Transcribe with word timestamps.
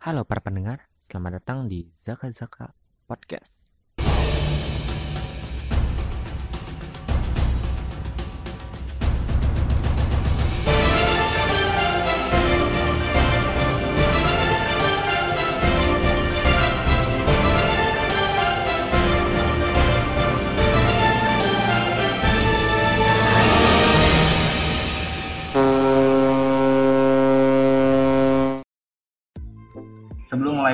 Halo 0.00 0.24
para 0.24 0.40
pendengar, 0.40 0.88
selamat 0.96 1.44
datang 1.44 1.68
di 1.68 1.92
Zaka 1.92 2.32
Zaka 2.32 2.72
Podcast. 3.04 3.69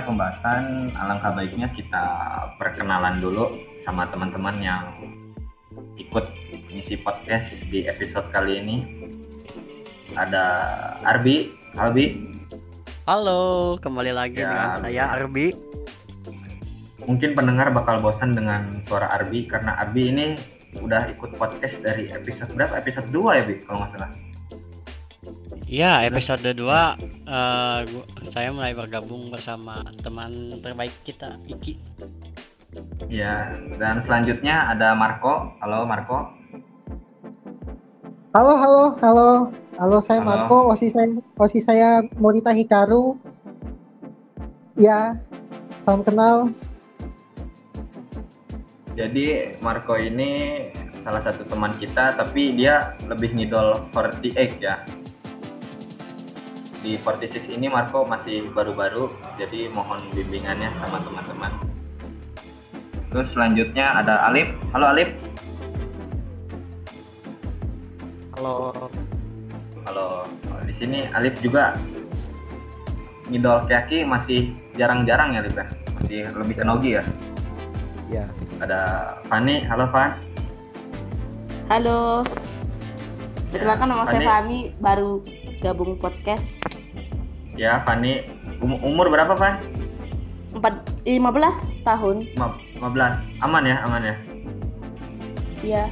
Pembahasan, 0.07 0.95
alangkah 0.95 1.34
baiknya 1.34 1.66
kita 1.74 2.05
perkenalan 2.62 3.19
dulu 3.19 3.51
sama 3.83 4.06
teman-teman 4.06 4.56
yang 4.62 4.84
ikut 5.98 6.27
mengisi 6.70 6.95
podcast 7.02 7.51
di 7.66 7.91
episode 7.91 8.30
kali 8.30 8.62
ini. 8.62 8.77
Ada 10.14 10.45
Arbi, 11.02 11.50
Albi, 11.74 12.06
Halo, 13.06 13.78
kembali 13.78 14.11
lagi 14.11 14.42
Ya, 14.42 14.50
dengan 14.50 14.70
saya 14.83 15.05
Arbi. 15.14 15.55
mungkin 17.06 17.38
pendengar 17.38 17.70
bakal 17.70 18.02
bosan 18.02 18.34
dengan 18.34 18.83
suara 18.91 19.06
Arbi 19.14 19.47
karena 19.47 19.78
Arbi 19.78 20.11
ini 20.11 20.27
udah 20.83 21.06
ikut 21.14 21.38
podcast 21.38 21.78
dari 21.86 22.11
episode 22.11 22.50
berapa? 22.50 22.83
Episode 22.83 23.06
2 23.14 23.38
ya, 23.38 23.42
Bi, 23.47 23.55
kalau 23.62 23.78
nggak 23.86 23.91
salah. 23.95 24.11
Ya, 25.66 26.06
episode 26.06 26.47
2 26.55 26.95
eh, 27.27 27.80
gua- 27.83 28.09
saya 28.30 28.55
mulai 28.55 28.70
bergabung 28.70 29.34
bersama 29.34 29.83
teman 29.98 30.62
terbaik 30.62 30.95
kita, 31.02 31.34
Iki. 31.45 31.75
Ya, 33.11 33.50
dan 33.75 34.06
selanjutnya 34.06 34.62
ada 34.70 34.94
Marco. 34.94 35.59
Halo 35.59 35.83
Marco. 35.83 36.31
Halo, 38.31 38.53
halo, 38.55 38.83
halo. 39.00 39.31
Halo, 39.75 39.97
saya 39.98 40.22
Halo. 40.22 40.28
Marco. 40.47 40.59
Osi 40.70 40.87
saya, 40.87 41.09
osi 41.34 41.59
saya 41.59 42.05
Morita 42.14 42.55
Hikaru. 42.55 43.19
Ya, 44.77 45.19
salam 45.83 46.06
kenal. 46.06 46.53
Jadi 48.94 49.56
Marco 49.61 49.98
ini 49.98 50.62
salah 51.03 51.27
satu 51.27 51.42
teman 51.48 51.75
kita, 51.77 52.14
tapi 52.14 52.55
dia 52.55 52.94
lebih 53.09 53.34
ngidol 53.34 53.89
48 53.91 54.61
ya. 54.61 54.77
Di 56.87 56.95
46 57.03 57.51
ini 57.51 57.67
Marco 57.67 58.06
masih 58.06 58.47
baru-baru, 58.55 59.11
jadi 59.34 59.67
mohon 59.75 59.98
bimbingannya 60.15 60.70
sama 60.79 61.03
teman-teman. 61.03 61.51
Terus 63.11 63.27
selanjutnya 63.34 63.91
ada 63.91 64.31
Alif. 64.31 64.55
Halo 64.70 64.95
Alif. 64.95 65.11
Halo. 68.39 68.70
Halo. 69.83 70.31
Di 70.62 70.78
sini 70.78 71.11
Alif 71.11 71.34
juga 71.43 71.75
ngidol 73.34 73.67
Kyaki 73.67 74.06
masih 74.06 74.55
jarang-jarang 74.78 75.34
ya 75.34 75.43
Alif 75.43 75.59
ya. 75.59 75.67
Masih 75.98 76.21
lebih 76.39 76.55
ke 76.55 76.62
Nogi 76.62 76.91
ya. 76.95 77.05
Ya. 78.15 78.31
Ada 78.62 78.81
Fani. 79.27 79.67
Halo 79.67 79.91
Fan. 79.91 80.23
Halo. 81.67 82.23
Perkenalkan 83.50 83.91
nama 83.91 84.06
saya. 84.06 84.23
Fani, 84.23 84.71
baru 84.78 85.27
gabung 85.59 85.98
podcast. 85.98 86.47
Ya 87.57 87.81
Fani. 87.83 88.23
Um- 88.61 88.81
umur 88.81 89.09
berapa 89.09 89.33
Fan? 89.35 89.61
4 90.53 90.73
15 91.05 91.77
tahun. 91.83 92.25
Lima- 92.25 92.57
15 92.77 93.12
aman 93.41 93.62
ya 93.65 93.77
aman 93.85 94.03
ya 94.03 94.15
Iya. 95.61 95.84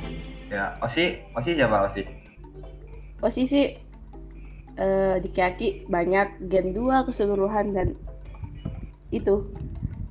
ya 0.49 0.65
Osi 0.81 1.21
Osi 1.33 1.51
siapa 1.53 1.89
Osi 1.89 2.03
Posisi 3.19 3.63
eh 4.75 5.17
di 5.19 5.29
kaki 5.31 5.87
banyak 5.87 6.49
gen 6.49 6.73
2 6.73 7.05
keseluruhan 7.05 7.73
dan 7.73 7.89
itu 9.09 9.45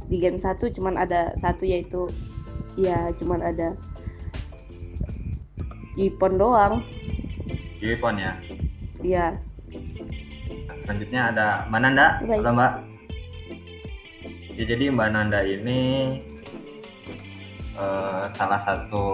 di 0.06 0.18
gen 0.18 0.38
1 0.38 0.70
cuman 0.70 0.96
ada 0.96 1.34
satu 1.38 1.66
yaitu 1.66 2.06
ya 2.76 3.10
cuman 3.16 3.42
ada 3.42 3.74
Ipon 5.94 6.42
doang. 6.42 6.82
Yuipon 7.78 8.18
ya 8.18 8.34
Iya. 9.04 9.26
Selanjutnya 10.84 11.22
ada 11.32 11.48
Mbak 11.72 11.80
Nanda 11.80 12.08
Baik. 12.20 12.40
halo 12.44 12.52
Mbak. 12.60 12.74
Ya, 14.54 14.64
jadi 14.68 14.84
Mbak 14.92 15.10
Nanda 15.16 15.40
ini 15.48 15.80
eh, 17.80 18.24
salah 18.36 18.62
satu 18.68 19.06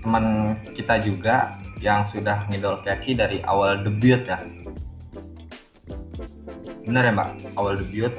teman 0.00 0.56
kita 0.76 1.00
juga 1.00 1.56
yang 1.80 2.04
sudah 2.12 2.44
ngidol 2.52 2.84
kaki 2.84 3.16
dari 3.16 3.40
awal 3.48 3.80
debut 3.80 4.20
ya. 4.20 4.36
Benar 6.84 7.02
ya 7.08 7.12
Mbak? 7.16 7.30
Awal 7.56 7.80
debut 7.80 8.12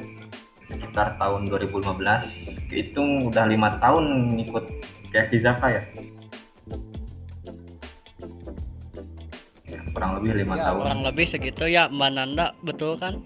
sekitar 0.65 1.13
tahun 1.21 1.45
2015 1.51 2.67
kehitung 2.71 3.29
udah 3.29 3.45
lima 3.45 3.75
tahun 3.77 4.35
ngikut 4.39 4.65
kaki 5.11 5.43
Zaka 5.43 5.67
ya 5.67 5.83
kurang 9.91 10.17
lebih 10.17 10.31
lima 10.37 10.55
Ya, 10.55 10.63
tahun. 10.67 10.81
kurang 10.81 11.01
lebih 11.03 11.25
segitu. 11.27 11.63
Ya, 11.65 11.83
Mbak 11.87 12.09
Nanda, 12.11 12.45
betul 12.61 12.95
kan? 12.97 13.19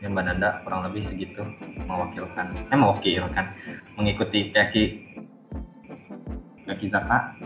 ya 0.00 0.08
Mbak 0.08 0.24
Nanda 0.24 0.48
kurang 0.64 0.80
lebih 0.88 1.04
segitu 1.06 1.44
mewakilkan 1.84 2.56
eh 2.56 2.78
mewakilkan 2.78 3.46
mengikuti 3.94 4.48
kaki 4.48 4.84
kaki 6.64 6.86
Zaka. 6.88 7.36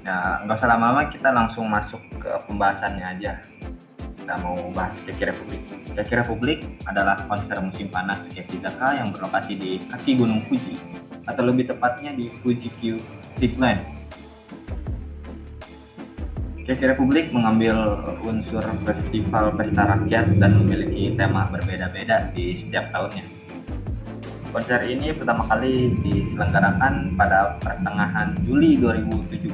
Ya 0.00 0.16
nggak 0.44 0.60
usah 0.60 0.68
lama-lama 0.68 1.08
kita 1.08 1.32
langsung 1.32 1.64
masuk 1.64 1.96
ke 2.18 2.28
pembahasannya 2.44 3.04
aja. 3.06 3.40
Kita 4.20 4.36
mau 4.40 4.52
bahas 4.70 4.92
Keki 5.02 5.32
Republik. 5.32 5.62
Keki 5.96 6.14
Republik 6.20 6.58
adalah 6.84 7.16
konser 7.24 7.56
musim 7.58 7.88
panas 7.88 8.20
Keki 8.28 8.60
Zaka 8.60 9.00
yang 9.00 9.08
berlokasi 9.10 9.56
di 9.56 9.70
kaki 9.88 10.20
Gunung 10.20 10.44
Fuji 10.44 10.76
atau 11.24 11.40
lebih 11.40 11.68
tepatnya 11.68 12.12
di 12.12 12.28
Fuji 12.40 12.68
Q 12.80 13.00
Peakland 13.40 13.80
Keki 16.70 16.86
Republik 16.86 17.34
mengambil 17.34 17.74
unsur 18.22 18.62
festival 18.86 19.50
pesta 19.58 19.90
rakyat 19.90 20.38
dan 20.38 20.62
memiliki 20.62 21.18
tema 21.18 21.50
berbeda-beda 21.50 22.30
di 22.30 22.62
setiap 22.62 22.94
tahunnya. 22.94 23.26
Konser 24.54 24.78
ini 24.86 25.10
pertama 25.10 25.50
kali 25.50 25.98
diselenggarakan 25.98 27.18
pada 27.18 27.58
pertengahan 27.58 28.38
Juli 28.46 28.78
2017. 28.78 29.50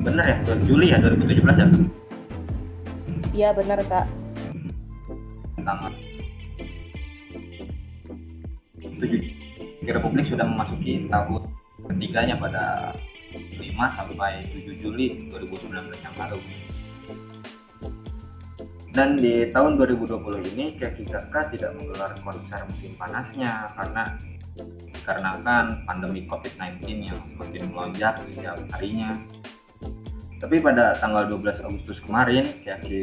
Bener 0.00 0.24
ya, 0.24 0.56
Juli 0.64 0.96
ya 0.96 1.04
2017 1.04 1.36
ya? 1.36 1.68
Iya 3.36 3.48
benar, 3.52 3.84
Kak. 3.84 4.08
Tanggal 5.60 5.92
7 8.80 9.20
Keki 9.84 9.92
Republik 9.92 10.32
sudah 10.32 10.48
memasuki 10.48 11.12
tahun 11.12 11.44
ketiganya 11.92 12.40
pada 12.40 12.96
5 12.96 13.11
sampai 13.76 14.46
7 14.52 14.82
Juli 14.82 15.28
2019 15.32 15.92
yang 16.04 16.14
lalu. 16.16 16.40
Dan 18.92 19.16
di 19.16 19.48
tahun 19.56 19.80
2020 19.80 20.52
ini 20.52 20.76
Zaka 21.08 21.48
tidak 21.48 21.72
menggelar 21.80 22.12
konser 22.20 22.60
musim 22.68 22.92
panasnya 23.00 23.72
karena 23.72 24.20
dikarenakan 24.92 25.88
pandemi 25.88 26.28
COVID-19 26.28 27.08
yang 27.08 27.16
semakin 27.16 27.72
melonjak 27.72 28.20
setiap 28.28 28.60
harinya. 28.76 29.16
Tapi 30.44 30.60
pada 30.60 30.92
tanggal 31.00 31.24
12 31.30 31.64
Agustus 31.64 31.98
kemarin, 32.04 32.44
Keki 32.66 33.02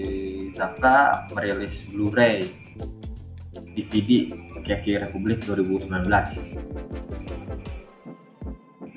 Zaka 0.54 1.26
merilis 1.34 1.74
Blu-ray 1.90 2.46
DVD 3.74 4.30
Keki 4.62 5.10
Republik 5.10 5.42
2019 5.48 7.09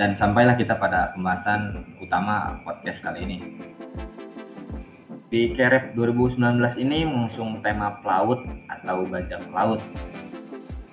dan 0.03 0.19
sampailah 0.19 0.59
kita 0.59 0.75
pada 0.83 1.15
pembahasan 1.15 1.87
utama 2.03 2.59
podcast 2.67 2.99
kali 3.07 3.23
ini. 3.23 3.39
Di 5.31 5.55
Kerep 5.55 5.95
2019 5.95 6.43
ini 6.83 7.07
mengusung 7.07 7.63
tema 7.63 8.03
pelaut 8.03 8.43
atau 8.67 9.07
bajak 9.07 9.47
laut. 9.55 9.79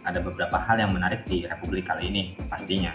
Ada 0.06 0.22
beberapa 0.22 0.62
hal 0.62 0.86
yang 0.86 0.94
menarik 0.94 1.26
di 1.26 1.42
Republik 1.50 1.90
kali 1.90 2.06
ini, 2.06 2.38
pastinya. 2.54 2.94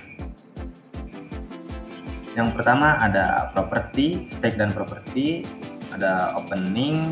Yang 2.38 2.62
pertama 2.62 2.94
ada 3.02 3.50
properti, 3.50 4.30
stake 4.38 4.54
dan 4.54 4.70
properti, 4.70 5.42
ada 5.90 6.30
opening, 6.38 7.10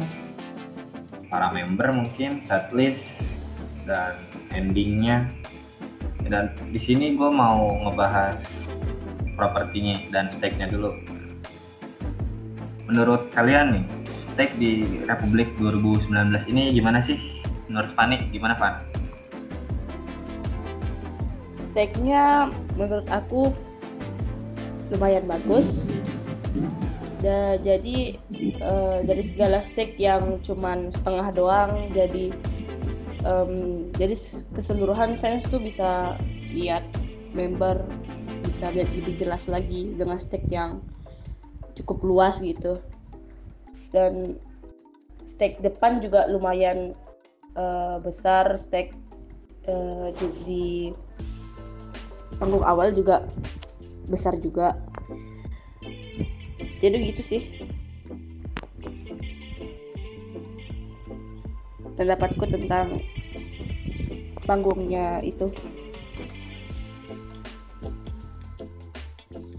para 1.26 1.50
member 1.50 1.90
mungkin, 1.90 2.38
setlist, 2.46 3.02
dan 3.82 4.14
endingnya. 4.54 5.26
Dan 6.22 6.54
di 6.70 6.78
sini 6.86 7.18
gue 7.18 7.30
mau 7.34 7.82
ngebahas 7.82 8.61
propertinya 9.42 9.98
dan 10.14 10.30
stake-nya 10.38 10.70
dulu. 10.70 10.94
Menurut 12.86 13.26
kalian 13.34 13.82
nih, 13.82 13.84
stake 14.38 14.54
di 14.62 14.86
Republik 15.10 15.50
2019 15.58 16.46
ini 16.46 16.70
gimana 16.70 17.02
sih? 17.02 17.18
Menurut 17.66 17.90
Fani 17.98 18.22
gimana 18.30 18.54
Fan? 18.54 18.74
Stake-nya 21.58 22.54
menurut 22.78 23.08
aku 23.10 23.50
lumayan 24.94 25.26
bagus. 25.26 25.82
Da, 27.22 27.54
jadi 27.54 28.18
eh, 28.42 28.98
dari 29.06 29.22
segala 29.22 29.62
stake 29.62 29.94
yang 29.94 30.42
cuman 30.42 30.90
setengah 30.90 31.30
doang 31.30 31.70
jadi 31.94 32.34
em, 33.22 33.86
jadi 33.94 34.14
keseluruhan 34.58 35.14
fans 35.22 35.46
tuh 35.46 35.62
bisa 35.62 36.18
lihat 36.50 36.82
member 37.32 37.78
bisa 38.42 38.74
lihat 38.74 38.90
lebih 38.92 39.14
jelas 39.16 39.46
lagi 39.46 39.94
dengan 39.94 40.18
stake 40.18 40.50
yang 40.50 40.82
cukup 41.78 42.02
luas 42.04 42.42
gitu. 42.42 42.82
Dan 43.94 44.36
stake 45.24 45.62
depan 45.64 46.02
juga 46.02 46.28
lumayan 46.28 46.92
eh, 47.56 47.96
besar 48.02 48.58
stake 48.58 48.92
eh, 49.66 50.08
di, 50.18 50.26
di 50.44 50.64
panggung 52.36 52.66
awal 52.66 52.90
juga 52.90 53.24
besar 54.10 54.34
juga. 54.42 54.74
Jadi 56.82 56.96
gitu 57.14 57.22
sih. 57.22 57.42
Pendapatku 61.94 62.42
tentang 62.50 62.98
panggungnya 64.42 65.22
itu 65.22 65.54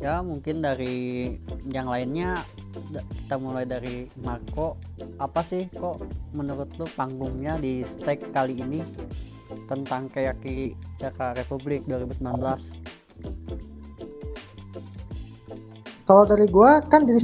Ya 0.04 0.20
mungkin 0.20 0.60
dari 0.60 1.40
yang 1.72 1.88
lainnya 1.88 2.36
kita 3.24 3.40
mulai 3.40 3.64
dari 3.64 4.12
Marco 4.20 4.76
apa 5.16 5.48
sih 5.48 5.72
kok 5.72 6.04
menurut 6.36 6.68
lu 6.76 6.84
panggungnya 6.92 7.56
di 7.56 7.88
stake 8.04 8.36
kali 8.36 8.60
ini 8.60 8.84
tentang 9.72 10.12
Kayaki 10.12 10.76
Jaka 11.00 11.40
Republik 11.40 11.88
2019 11.88 12.20
Kalau 16.04 16.28
dari 16.28 16.52
gua 16.52 16.84
kan 16.92 17.08
dari 17.08 17.24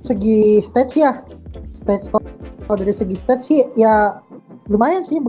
segi 0.00 0.64
stats 0.64 0.96
ya, 0.96 1.20
stats 1.76 2.08
kalau 2.08 2.76
dari 2.80 2.92
segi 2.96 3.12
stats 3.12 3.52
sih 3.52 3.60
ya 3.76 4.16
lumayan 4.72 5.04
sih. 5.04 5.20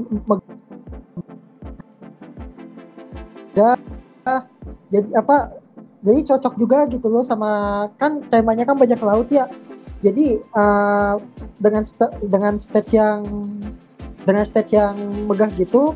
Ya, 3.60 3.76
jadi 4.96 5.10
apa? 5.20 5.59
Jadi 6.00 6.20
cocok 6.24 6.54
juga 6.56 6.88
gitu 6.88 7.12
loh 7.12 7.24
sama 7.26 7.86
kan 8.00 8.24
temanya 8.32 8.64
kan 8.64 8.80
bajak 8.80 9.04
laut 9.04 9.28
ya. 9.32 9.48
Jadi 10.00 10.40
eh, 10.40 11.14
dengan 11.60 11.84
sta- 11.84 12.16
dengan 12.24 12.56
stats 12.56 12.96
yang 12.96 13.28
dengan 14.24 14.44
stats 14.48 14.72
yang 14.72 14.96
megah 15.28 15.52
gitu, 15.60 15.96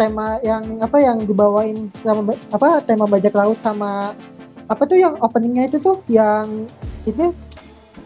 tema 0.00 0.40
yang 0.42 0.80
apa 0.80 0.98
yang 0.98 1.22
dibawain 1.22 1.92
sama 2.00 2.34
apa 2.50 2.80
tema 2.82 3.04
bajak 3.06 3.34
laut 3.36 3.60
sama 3.60 4.16
apa 4.66 4.82
tuh 4.88 4.96
yang 4.96 5.14
openingnya 5.20 5.68
itu 5.68 5.78
tuh 5.78 6.00
yang 6.08 6.66
itu 7.04 7.36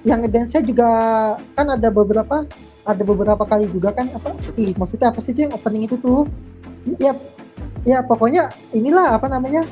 yang 0.03 0.23
ngedance 0.23 0.59
juga 0.67 0.91
kan 1.55 1.67
ada 1.71 1.89
beberapa 1.91 2.45
ada 2.89 3.03
beberapa 3.05 3.45
kali 3.45 3.71
juga 3.71 3.95
kan 3.95 4.11
apa 4.11 4.35
ih 4.59 4.75
maksudnya 4.75 5.13
apa 5.13 5.21
sih 5.23 5.37
itu 5.37 5.47
yang 5.49 5.55
opening 5.55 5.87
itu 5.87 5.97
tuh 6.01 6.27
ya 6.99 7.15
ya 7.87 8.03
pokoknya 8.03 8.51
inilah 8.75 9.17
apa 9.17 9.29
namanya 9.31 9.65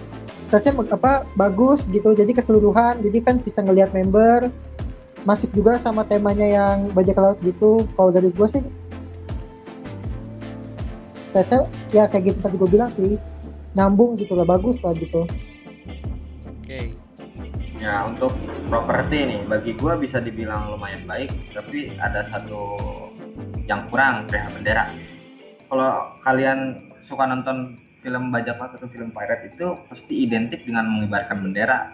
statsnya 0.46 0.78
apa 0.94 1.26
bagus 1.34 1.90
gitu. 1.90 2.14
Jadi 2.14 2.30
keseluruhan. 2.30 3.02
Jadi 3.02 3.18
kan 3.18 3.42
bisa 3.42 3.66
ngelihat 3.66 3.90
member. 3.90 4.46
Masuk 5.26 5.50
juga 5.50 5.74
sama 5.74 6.06
temanya 6.06 6.46
yang 6.46 6.94
bajak 6.94 7.18
laut 7.18 7.38
gitu. 7.42 7.82
Kalau 7.98 8.14
dari 8.14 8.30
gue 8.30 8.46
sih 8.46 8.62
statsnya 11.34 11.66
ya 11.90 12.06
kayak 12.06 12.30
gitu 12.30 12.38
tadi 12.38 12.54
gue 12.54 12.70
bilang 12.70 12.94
sih. 12.94 13.18
Nyambung 13.74 14.14
gitu 14.22 14.38
lah 14.38 14.46
bagus 14.46 14.86
lah 14.86 14.94
gitu. 14.94 15.26
Oke. 16.46 16.94
Ya 17.76 18.08
untuk 18.08 18.32
properti 18.72 19.20
nih 19.20 19.40
bagi 19.44 19.76
gua 19.76 20.00
bisa 20.00 20.16
dibilang 20.16 20.72
lumayan 20.72 21.04
baik 21.04 21.28
tapi 21.52 21.92
ada 22.00 22.24
satu 22.32 22.80
yang 23.68 23.84
kurang 23.92 24.24
kayak 24.32 24.48
bendera. 24.56 24.96
Kalau 25.68 26.16
kalian 26.24 26.88
suka 27.04 27.28
nonton 27.28 27.76
film 28.00 28.30
bajak 28.32 28.56
laut 28.60 28.76
atau 28.76 28.88
film 28.90 29.10
pirate 29.12 29.54
itu 29.54 29.66
pasti 29.88 30.14
identik 30.26 30.64
dengan 30.66 30.88
mengibarkan 30.88 31.42
bendera. 31.42 31.92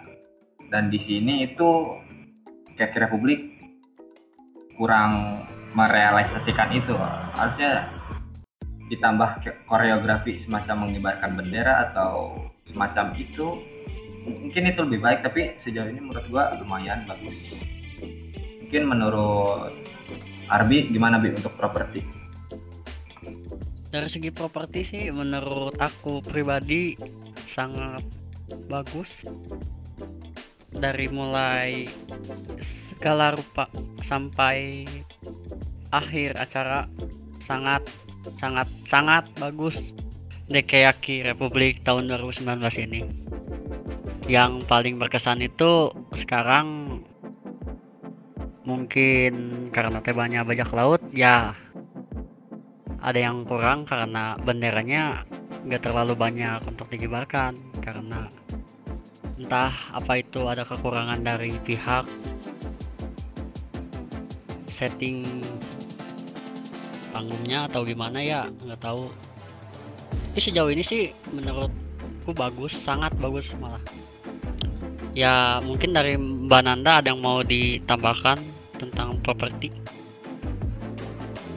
Dan 0.71 0.89
di 0.89 0.99
sini 1.05 1.45
itu 1.45 1.69
Kaki 2.73 2.97
Republik 2.97 3.39
kurang 4.75 5.43
merealisasikan 5.77 6.69
itu. 6.73 6.93
Harusnya 7.37 7.87
ditambah 8.89 9.29
koreografi 9.65 10.43
semacam 10.45 10.89
mengibarkan 10.89 11.33
bendera 11.33 11.89
atau 11.89 12.37
semacam 12.69 13.13
itu 13.17 13.61
mungkin 14.23 14.63
itu 14.71 14.79
lebih 14.87 14.99
baik 15.03 15.19
tapi 15.25 15.59
sejauh 15.67 15.89
ini 15.89 15.99
menurut 15.99 16.25
gua 16.29 16.53
lumayan 16.57 17.05
bagus. 17.09 17.35
Mungkin 18.63 18.83
menurut 18.89 19.73
Arbi 20.49 20.89
gimana 20.91 21.21
bi 21.21 21.31
untuk 21.31 21.53
properti 21.55 22.03
dari 23.93 24.09
segi 24.09 24.33
properti 24.33 24.81
sih 24.81 25.03
menurut 25.13 25.77
aku 25.77 26.25
pribadi 26.25 26.97
sangat 27.45 28.01
bagus. 28.65 29.21
Dari 30.73 31.05
mulai 31.13 31.85
segala 32.57 33.37
rupa 33.37 33.69
sampai 34.01 34.89
akhir 35.93 36.33
acara 36.41 36.89
sangat 37.37 37.85
sangat 38.41 38.65
sangat 38.89 39.29
bagus. 39.37 39.93
Dekeyaki 40.49 41.21
Republik 41.21 41.85
tahun 41.85 42.09
2019 42.09 42.49
ini. 42.89 43.05
Yang 44.25 44.65
paling 44.65 44.97
berkesan 44.97 45.45
itu 45.45 45.93
sekarang 46.17 46.99
mungkin 48.65 49.67
karena 49.69 50.01
temanya 50.01 50.41
bajak 50.41 50.71
laut 50.73 50.99
ya 51.13 51.53
ada 53.03 53.19
yang 53.19 53.43
kurang 53.43 53.83
karena 53.83 54.39
benderanya 54.39 55.27
nggak 55.67 55.83
terlalu 55.83 56.15
banyak 56.15 56.63
untuk 56.63 56.87
dikibarkan 56.87 57.59
karena 57.83 58.31
entah 59.35 59.75
apa 59.91 60.23
itu 60.23 60.47
ada 60.47 60.63
kekurangan 60.63 61.19
dari 61.19 61.51
pihak 61.67 62.07
setting 64.71 65.43
panggungnya 67.11 67.67
atau 67.67 67.83
gimana 67.83 68.23
ya 68.23 68.47
nggak 68.63 68.79
tahu. 68.79 69.11
Tapi 70.33 70.39
sejauh 70.39 70.71
ini 70.71 70.81
sih 70.81 71.11
menurutku 71.29 72.31
bagus 72.33 72.73
sangat 72.73 73.11
bagus 73.19 73.51
malah. 73.59 73.83
Ya 75.13 75.61
mungkin 75.61 75.93
dari 75.93 76.17
Mbak 76.17 76.61
Nanda 76.65 77.03
ada 77.03 77.13
yang 77.13 77.21
mau 77.21 77.45
ditambahkan 77.45 78.41
tentang 78.81 79.21
properti 79.21 79.69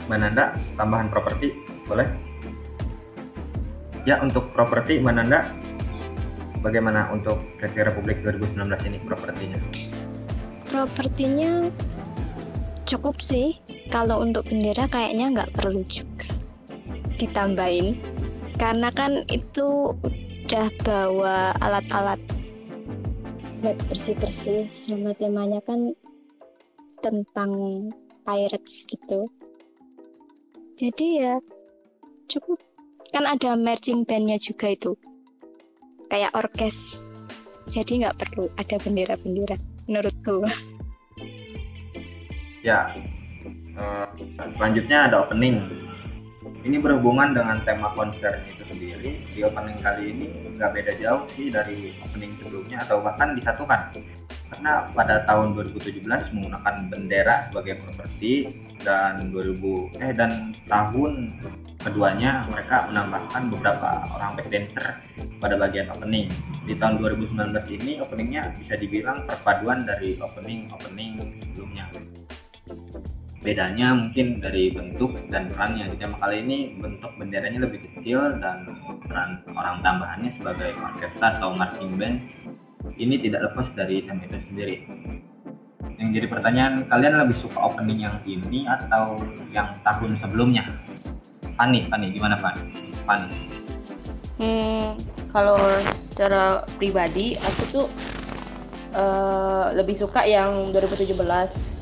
Mbak 0.07 0.19
Nanda 0.23 0.55
tambahan 0.79 1.11
properti 1.11 1.53
boleh 1.87 2.09
ya 4.07 4.23
untuk 4.23 4.51
properti 4.55 5.03
Mbak 5.03 5.15
Nanda 5.19 5.41
bagaimana 6.63 7.11
untuk 7.11 7.43
Kaki 7.59 7.87
Republik 7.87 8.23
2019 8.23 8.89
ini 8.91 8.99
propertinya 9.03 9.59
Propertinya 10.67 11.71
cukup 12.87 13.23
sih. 13.23 13.55
Kalau 13.87 14.19
untuk 14.19 14.51
bendera 14.51 14.91
kayaknya 14.91 15.31
nggak 15.31 15.55
perlu 15.55 15.87
juga 15.87 16.27
ditambahin. 17.23 18.03
Karena 18.59 18.91
kan 18.91 19.23
itu 19.31 19.95
udah 19.95 20.69
bawa 20.83 21.55
alat-alat 21.63 22.19
buat 23.63 23.79
bersih-bersih 23.89 24.69
sama 24.75 25.15
temanya 25.15 25.63
kan 25.63 25.95
tentang 26.99 27.51
pirates 28.27 28.83
gitu. 28.91 29.31
Jadi 30.77 31.25
ya 31.25 31.41
cukup. 32.29 32.61
Kan 33.11 33.25
ada 33.25 33.57
marching 33.57 34.05
bandnya 34.05 34.37
juga 34.37 34.77
itu. 34.77 34.93
Kayak 36.13 36.37
orkes. 36.37 37.01
Jadi 37.67 38.05
nggak 38.05 38.21
perlu 38.21 38.53
ada 38.61 38.77
bendera-bendera 38.79 39.57
menurutku. 39.89 40.45
ya 42.67 42.91
eh, 43.79 44.07
selanjutnya 44.59 45.07
ada 45.07 45.23
opening 45.23 45.63
ini 46.67 46.77
berhubungan 46.83 47.35
dengan 47.37 47.63
tema 47.63 47.93
konser 47.95 48.43
itu 48.51 48.63
sendiri. 48.67 49.23
Di 49.35 49.41
opening 49.47 49.79
kali 49.83 50.05
ini 50.11 50.27
nggak 50.57 50.73
beda 50.73 50.93
jauh 50.99 51.23
sih 51.35 51.53
dari 51.53 51.95
opening 52.03 52.33
sebelumnya 52.41 52.79
atau 52.83 52.99
bahkan 53.03 53.37
disatukan 53.39 53.95
karena 54.47 54.87
pada 54.95 55.27
tahun 55.27 55.59
2017 55.75 56.07
menggunakan 56.07 56.75
bendera 56.87 57.51
sebagai 57.51 57.83
properti 57.83 58.55
dan 58.87 59.35
2000 59.35 59.99
eh 59.99 60.13
dan 60.15 60.55
tahun 60.71 61.35
keduanya 61.83 62.47
mereka 62.51 62.87
menambahkan 62.91 63.43
beberapa 63.51 63.91
orang 64.15 64.35
backdancer 64.39 64.87
pada 65.39 65.55
bagian 65.55 65.87
opening. 65.95 66.27
Di 66.67 66.75
tahun 66.75 66.99
2019 66.99 67.79
ini 67.79 68.03
openingnya 68.03 68.51
bisa 68.59 68.75
dibilang 68.75 69.23
perpaduan 69.27 69.87
dari 69.87 70.19
opening 70.19 70.67
opening 70.75 71.15
sebelumnya 71.55 71.87
bedanya 73.47 73.95
mungkin 73.95 74.43
dari 74.43 74.75
bentuk 74.75 75.15
dan 75.31 75.55
perannya 75.55 75.95
di 75.95 75.97
tema 76.03 76.19
kali 76.19 76.43
ini 76.43 76.75
bentuk 76.83 77.15
benderanya 77.15 77.63
lebih 77.63 77.79
kecil 77.87 78.43
dan 78.43 78.67
peran 79.07 79.39
orang 79.55 79.79
tambahannya 79.87 80.35
sebagai 80.35 80.75
orkestra 80.75 81.39
atau 81.39 81.55
marching 81.55 81.95
band 81.95 82.27
ini 82.99 83.23
tidak 83.23 83.47
lepas 83.47 83.71
dari 83.79 84.03
tema 84.03 84.27
itu 84.27 84.43
sendiri 84.51 84.83
yang 86.03 86.11
jadi 86.11 86.27
pertanyaan 86.27 86.91
kalian 86.91 87.23
lebih 87.23 87.39
suka 87.39 87.59
opening 87.63 88.03
yang 88.03 88.19
ini 88.27 88.67
atau 88.67 89.15
yang 89.55 89.79
tahun 89.87 90.19
sebelumnya 90.19 90.67
Fani, 91.55 91.87
Fani 91.87 92.07
gimana 92.11 92.35
Fani? 92.43 92.67
Fani 93.07 93.31
Hmm, 94.37 95.01
kalau 95.33 95.57
secara 95.97 96.61
pribadi 96.77 97.41
aku 97.41 97.63
tuh 97.73 97.87
eh, 98.93 99.67
lebih 99.73 99.97
suka 99.97 100.29
yang 100.29 100.69
2017. 100.77 101.76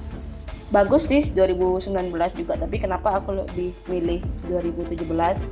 Bagus 0.73 1.07
sih 1.07 1.31
2019 1.37 2.11
juga, 2.35 2.57
tapi 2.59 2.81
kenapa 2.81 3.21
aku 3.21 3.45
lebih 3.45 3.77
milih 3.87 4.21
2017? 4.49 5.47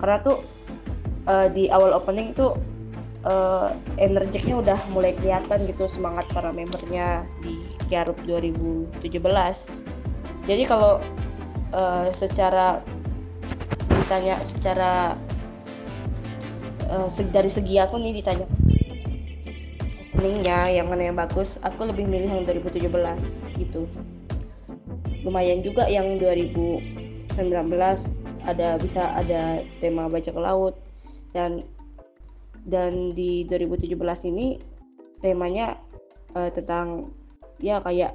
Karena 0.00 0.16
tuh 0.22 0.44
eh, 1.28 1.48
di 1.52 1.68
awal 1.68 1.92
opening 1.92 2.32
tuh 2.32 2.56
eh, 3.26 3.70
energiknya 3.98 4.56
udah 4.62 4.78
mulai 4.94 5.12
kelihatan 5.18 5.66
gitu 5.66 5.84
semangat 5.90 6.24
para 6.30 6.54
membernya 6.54 7.26
di 7.42 7.58
Kiarup 7.90 8.16
2017. 8.24 8.96
Jadi 10.46 10.62
kalau 10.64 11.02
eh, 11.74 12.08
secara 12.14 12.80
ditanya 13.90 14.38
secara 14.46 15.18
se- 17.10 17.26
dari 17.34 17.50
segi 17.50 17.82
aku 17.82 17.98
nih 17.98 18.22
ditanya 18.22 18.46
openingnya 20.16 20.72
yang 20.72 20.88
mana 20.88 21.12
yang 21.12 21.18
bagus 21.18 21.58
aku 21.60 21.90
lebih 21.90 22.08
milih 22.08 22.30
yang 22.30 22.44
2017 22.48 22.88
gitu 23.60 23.84
lumayan 25.26 25.58
juga 25.58 25.90
yang 25.90 26.22
2019 26.22 27.34
ada 28.46 28.78
bisa 28.78 29.10
ada 29.10 29.58
tema 29.82 30.06
bajak 30.06 30.38
laut. 30.38 30.78
Dan 31.34 31.66
dan 32.62 33.10
di 33.10 33.42
2017 33.50 33.98
ini 34.30 34.62
temanya 35.18 35.74
eh, 36.38 36.50
tentang 36.54 37.10
ya 37.58 37.82
kayak 37.82 38.14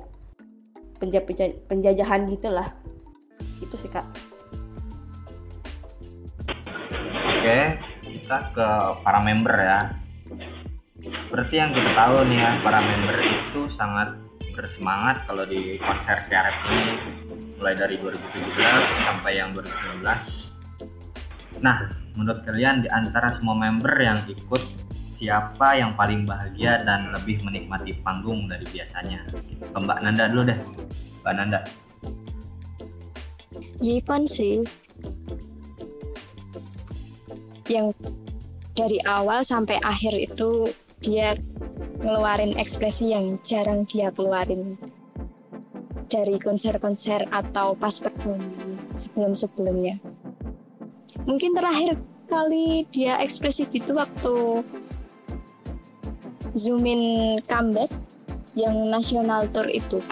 penja- 1.03 1.25
penja- 1.27 1.59
penjajahan 1.67 2.31
gitulah. 2.31 2.71
Itu 3.59 3.75
sih 3.75 3.91
kak. 3.91 4.07
Oke, 7.41 7.59
kita 8.07 8.37
ke 8.55 8.67
para 9.03 9.19
member 9.19 9.55
ya. 9.59 9.79
Seperti 11.01 11.57
yang 11.57 11.73
kita 11.73 11.91
tahu 11.97 12.21
nih 12.29 12.37
ya, 12.37 12.51
para 12.61 12.79
member 12.85 13.17
itu 13.17 13.61
sangat 13.75 14.13
bersemangat 14.53 15.25
kalau 15.25 15.47
di 15.47 15.79
konser 15.81 16.17
KRF 16.27 16.57
ini 16.67 16.83
mulai 17.57 17.75
dari 17.77 17.95
2017 18.01 19.05
sampai 19.05 19.31
yang 19.37 19.53
2019. 19.53 21.61
Nah, 21.61 21.77
menurut 22.17 22.41
kalian 22.41 22.81
di 22.81 22.89
antara 22.89 23.37
semua 23.37 23.53
member 23.53 23.93
yang 24.01 24.17
ikut 24.25 24.61
siapa 25.21 25.77
yang 25.77 25.93
paling 25.93 26.25
bahagia 26.25 26.81
dan 26.81 27.13
lebih 27.13 27.37
menikmati 27.45 27.93
panggung 28.01 28.49
dari 28.49 28.65
biasanya? 28.65 29.29
Ke 29.61 29.77
Mbak 29.77 29.99
Nanda 30.01 30.25
dulu 30.33 30.49
deh. 30.49 30.59
Mbak 31.21 31.33
Nanda. 31.37 31.59
Yipan 33.81 34.25
sih 34.25 34.65
yang 37.69 37.93
dari 38.73 38.97
awal 39.05 39.45
sampai 39.45 39.77
akhir 39.85 40.17
itu 40.17 40.65
dia 41.01 41.33
ngeluarin 42.01 42.57
ekspresi 42.57 43.13
yang 43.13 43.37
jarang 43.45 43.85
dia 43.85 44.09
keluarin 44.09 44.77
dari 46.09 46.35
konser-konser 46.41 47.29
atau 47.31 47.77
pas 47.77 47.95
perform 48.01 48.41
sebelum-sebelumnya. 48.99 50.01
Mungkin 51.23 51.55
terakhir 51.55 52.01
kali 52.27 52.89
dia 52.89 53.21
ekspresi 53.21 53.69
gitu 53.69 53.95
waktu 53.95 54.65
zoom 56.57 56.83
in 56.83 57.03
comeback 57.47 57.91
yang 58.57 58.91
national 58.91 59.47
tour 59.55 59.67
itu 59.71 60.03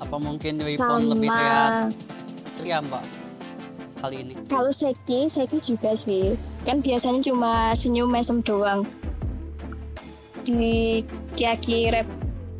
Apa 0.00 0.16
mungkin 0.16 0.60
Wipon 0.64 1.12
lebih 1.12 1.28
sama 1.28 1.88
ceria 2.56 2.78
mbak 2.80 3.04
kali 4.00 4.16
ini? 4.24 4.32
Kalau 4.48 4.72
Seki, 4.72 5.28
Seki 5.28 5.58
juga 5.60 5.92
sih. 5.92 6.36
Kan 6.64 6.80
biasanya 6.80 7.20
cuma 7.22 7.74
senyum 7.76 8.08
mesem 8.08 8.40
doang. 8.40 8.86
Di 10.42 11.06
Kiaki 11.38 11.86
Rap 11.94 12.08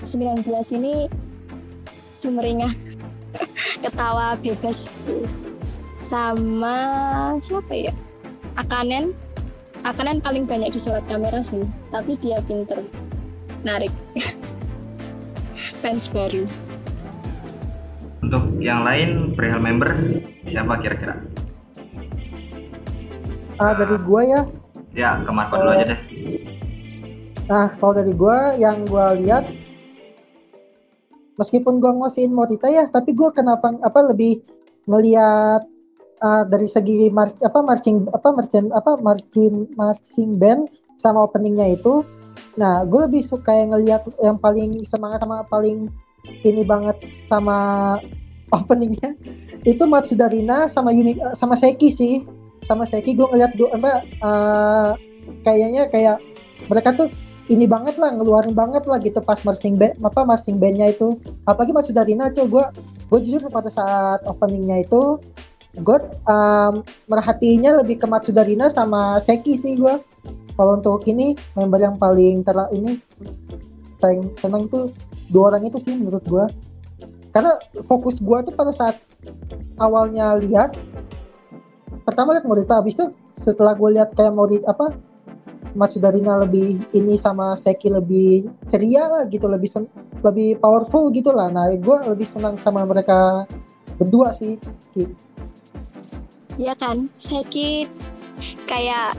19 0.06 0.46
ini 0.78 1.10
sumringah 2.14 2.70
ketawa 3.82 4.38
bebas 4.38 4.86
sama 6.02 6.76
siapa 7.42 7.74
ya 7.74 7.94
Akanen 8.58 9.14
Akanen 9.82 10.22
paling 10.22 10.46
banyak 10.46 10.70
disorot 10.74 11.02
kamera 11.10 11.42
sih 11.42 11.62
tapi 11.90 12.14
dia 12.22 12.38
pinter 12.46 12.86
narik 13.66 13.90
fans 15.82 16.06
baru 16.10 16.46
Untuk 18.22 18.62
yang 18.62 18.86
lain 18.86 19.34
perihal 19.34 19.58
member 19.58 19.90
siapa 20.46 20.78
kira-kira? 20.78 21.18
Ah 23.58 23.74
dari 23.74 23.98
gua 23.98 24.22
ya. 24.22 24.42
Ya, 24.94 25.18
ke 25.26 25.30
Marco 25.34 25.58
dulu 25.58 25.74
aja 25.74 25.90
deh. 25.90 26.00
Nah, 27.50 27.74
kalau 27.78 27.94
dari 27.98 28.12
gua 28.14 28.54
yang 28.58 28.86
gua 28.86 29.18
lihat 29.18 29.46
meskipun 31.40 31.82
gua 31.82 31.92
ngosiin 31.96 32.30
Morita 32.30 32.70
ya, 32.70 32.86
tapi 32.90 33.14
gua 33.14 33.34
kenapa 33.34 33.74
apa 33.82 34.00
lebih 34.10 34.42
ngelihat 34.86 35.62
ah, 36.22 36.42
dari 36.46 36.66
segi 36.70 37.10
mar, 37.10 37.30
apa 37.42 37.58
marching 37.62 38.06
apa 38.14 38.28
marching 38.30 38.66
apa 38.74 38.92
marching 38.98 39.66
marching 39.74 40.38
band 40.38 40.70
sama 40.98 41.26
openingnya 41.26 41.74
itu. 41.74 42.06
Nah, 42.52 42.84
gue 42.84 43.08
lebih 43.08 43.24
suka 43.24 43.48
yang 43.48 43.72
ngelihat 43.72 44.04
yang 44.20 44.36
paling 44.36 44.76
semangat 44.84 45.24
sama 45.24 45.40
paling 45.48 45.88
ini 46.44 46.62
banget 46.62 47.00
sama 47.24 47.96
openingnya 48.56 49.16
itu 49.62 49.82
Matsudarina 49.86 50.66
sama 50.66 50.90
Yumi 50.90 51.18
sama 51.32 51.54
Seki 51.54 51.88
sih 51.90 52.14
sama 52.62 52.86
Seki 52.86 53.14
gue 53.14 53.26
ngeliat 53.26 53.54
dua 53.58 53.74
apa 53.74 53.92
eh, 54.04 54.90
kayaknya 55.46 55.88
kayak 55.90 56.18
mereka 56.70 56.94
tuh 56.94 57.08
ini 57.52 57.68
banget 57.68 58.00
lah 58.00 58.16
ngeluarin 58.16 58.56
banget 58.56 58.88
lah 58.88 58.96
gitu 58.98 59.20
pas 59.20 59.40
marching 59.44 59.76
band 59.76 60.00
apa 60.00 60.24
marching 60.24 60.56
bandnya 60.56 60.90
itu. 60.90 61.20
Apalagi 61.44 61.76
Matsudarina 61.76 62.32
cuy 62.32 62.48
gue 62.48 62.64
gue 63.12 63.18
jujur 63.28 63.44
pada 63.52 63.68
saat 63.68 64.24
openingnya 64.24 64.88
itu 64.88 65.20
gue 65.80 65.98
um, 66.28 66.84
merhatiinnya 67.08 67.80
lebih 67.80 68.00
ke 68.00 68.06
Matsudarina 68.08 68.68
sama 68.68 69.16
Seki 69.16 69.56
sih 69.56 69.72
gue 69.80 70.00
kalau 70.56 70.76
untuk 70.76 71.08
ini 71.08 71.32
member 71.56 71.80
yang 71.80 71.96
paling 71.96 72.44
ter 72.44 72.56
ini 72.76 73.00
paling 73.96 74.28
seneng 74.36 74.68
tuh 74.68 74.92
dua 75.32 75.54
orang 75.54 75.64
itu 75.64 75.80
sih 75.80 75.96
menurut 75.96 76.20
gue 76.28 76.44
karena 77.32 77.56
fokus 77.88 78.20
gue 78.20 78.38
tuh 78.44 78.52
pada 78.52 78.72
saat 78.76 79.00
awalnya 79.80 80.36
lihat 80.36 80.76
pertama 82.04 82.36
lihat 82.36 82.44
Morita 82.44 82.84
habis 82.84 82.92
itu 83.00 83.08
setelah 83.32 83.72
gue 83.72 83.96
lihat 83.96 84.12
kayak 84.12 84.36
Morita 84.36 84.68
apa 84.68 84.92
Matsudarina 85.72 86.42
lebih 86.44 86.80
ini 86.92 87.16
sama 87.16 87.56
Seki 87.56 87.88
lebih 87.92 88.48
ceria 88.68 89.08
lah 89.08 89.22
gitu 89.28 89.48
lebih 89.48 89.68
sen- 89.68 89.90
lebih 90.20 90.60
powerful 90.60 91.08
gitu 91.12 91.32
lah 91.32 91.48
nah 91.48 91.72
gue 91.72 91.96
lebih 92.08 92.28
senang 92.28 92.60
sama 92.60 92.84
mereka 92.84 93.48
berdua 93.96 94.32
sih 94.32 94.56
Ki. 94.92 95.08
Ya 96.60 96.76
kan, 96.76 97.08
Seki 97.16 97.88
kayak 98.68 99.16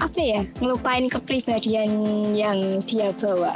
apa 0.00 0.20
ya, 0.20 0.42
ngelupain 0.64 1.12
kepribadian 1.12 1.92
yang 2.32 2.80
dia 2.88 3.12
bawa. 3.20 3.52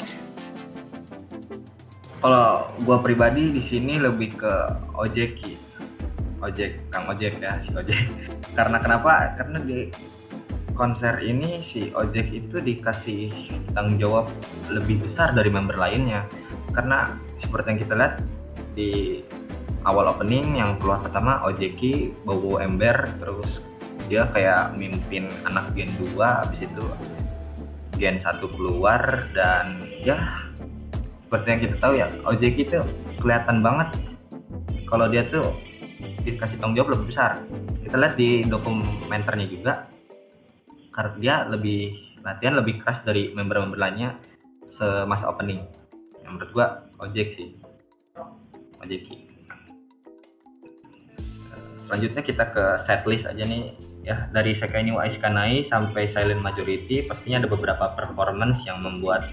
Kalau 2.18 2.68
gua 2.82 2.99
pribadi 3.00 3.54
di 3.54 3.62
sini 3.70 3.97
lebih 3.97 4.37
ke 4.37 4.54
ojeki. 4.99 5.56
Ojek, 6.38 6.78
Kang 6.94 7.11
Ojek 7.11 7.40
ya, 7.42 7.58
si 7.66 7.70
Ojek. 7.75 7.99
Karena 8.54 8.78
kenapa? 8.78 9.35
Karena 9.40 9.58
di 9.64 9.90
konser 10.78 11.18
ini 11.26 11.66
si 11.75 11.90
Ojek 11.90 12.30
itu 12.30 12.62
dikasih 12.62 13.35
tanggung 13.75 13.99
jawab 13.99 14.30
lebih 14.70 15.02
besar 15.02 15.35
dari 15.35 15.50
member 15.50 15.75
lainnya. 15.75 16.23
Karena 16.70 17.18
seperti 17.42 17.66
yang 17.75 17.80
kita 17.82 17.94
lihat 17.99 18.14
di 18.78 18.90
awal 19.82 20.06
opening 20.14 20.62
yang 20.62 20.78
keluar 20.78 21.02
pertama 21.02 21.42
Ojeki 21.42 22.14
bawa 22.23 22.62
ember 22.62 23.11
terus 23.18 23.50
dia 24.06 24.25
kayak 24.30 24.78
mimpin 24.78 25.28
anak 25.44 25.75
Gen 25.75 25.90
2 25.99 26.16
habis 26.16 26.61
itu 26.62 26.85
Gen 27.99 28.23
1 28.23 28.38
keluar 28.54 29.26
dan 29.35 29.90
ya 30.00 30.16
seperti 31.26 31.47
yang 31.50 31.61
kita 31.66 31.76
tahu 31.82 31.92
ya 31.99 32.06
Ojeki 32.25 32.62
itu 32.70 32.80
kelihatan 33.18 33.61
banget 33.61 33.99
kalau 34.87 35.11
dia 35.11 35.26
tuh 35.28 35.44
dikasih 36.23 36.56
tanggung 36.62 36.78
jawab 36.78 36.94
lebih 36.97 37.06
besar 37.12 37.42
kita 37.82 37.97
lihat 37.99 38.14
di 38.14 38.44
dokumenternya 38.47 39.47
juga 39.50 39.73
karena 40.99 41.14
dia 41.23 41.35
lebih 41.47 41.95
latihan 42.26 42.59
lebih 42.59 42.83
keras 42.83 42.99
dari 43.07 43.31
member-member 43.31 43.78
lainnya 43.78 44.19
semasa 44.75 45.31
opening. 45.31 45.62
Yang 46.26 46.31
menurut 46.35 46.50
gua 46.50 46.67
Ojek 46.99 47.38
sih. 47.38 47.55
Ojeki. 48.83 49.31
Selanjutnya 51.87 52.23
kita 52.26 52.45
ke 52.50 52.64
setlist 52.90 53.31
aja 53.31 53.47
nih 53.47 53.78
ya. 54.02 54.26
Dari 54.35 54.59
Sekai 54.59 54.83
ni 54.83 54.90
wa 54.90 55.07
Aishikanai 55.07 55.71
sampai 55.71 56.11
Silent 56.11 56.43
Majority 56.43 57.07
pastinya 57.07 57.47
ada 57.47 57.49
beberapa 57.49 57.95
performance 57.95 58.59
yang 58.67 58.83
membuat 58.83 59.31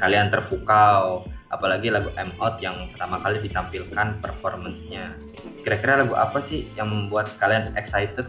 kalian 0.00 0.32
terpukau. 0.32 1.28
Apalagi 1.52 1.92
lagu 1.92 2.08
M 2.16 2.32
Out 2.40 2.64
yang 2.64 2.88
pertama 2.96 3.20
kali 3.20 3.44
ditampilkan 3.44 4.22
performance-nya. 4.24 5.12
Kira-kira 5.60 6.06
lagu 6.06 6.16
apa 6.16 6.40
sih 6.48 6.64
yang 6.72 6.88
membuat 6.88 7.28
kalian 7.36 7.68
excited? 7.76 8.24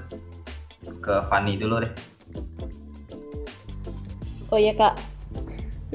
Ke 0.99 1.23
Fanny 1.29 1.55
dulu 1.55 1.85
deh 1.85 1.93
Oh 4.51 4.59
ya 4.59 4.75
kak, 4.75 4.99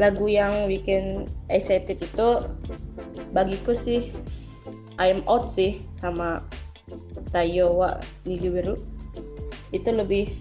lagu 0.00 0.28
yang 0.28 0.68
bikin 0.68 1.28
excited 1.48 2.00
itu 2.00 2.28
bagiku 3.32 3.76
sih 3.76 4.12
I'm 4.96 5.24
Out 5.28 5.52
sih 5.52 5.84
sama 5.92 6.44
Tayo 7.32 7.76
wa 7.76 8.00
Nigibiru 8.24 8.80
itu 9.74 9.90
lebih 9.92 10.32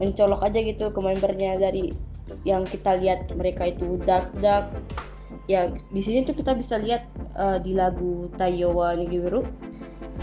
mencolok 0.00 0.40
aja 0.48 0.64
gitu 0.64 0.88
ke 0.88 1.00
membernya 1.02 1.60
dari 1.60 1.92
yang 2.48 2.64
kita 2.64 2.96
lihat 2.96 3.28
mereka 3.36 3.68
itu 3.68 4.00
dark 4.06 4.32
dark 4.40 4.72
ya 5.44 5.68
di 5.92 6.00
sini 6.00 6.24
tuh 6.24 6.32
kita 6.32 6.56
bisa 6.56 6.80
lihat 6.80 7.04
uh, 7.36 7.60
di 7.60 7.76
lagu 7.76 8.32
Tayo 8.40 8.72
wa 8.72 8.96
Nigibiru 8.96 9.44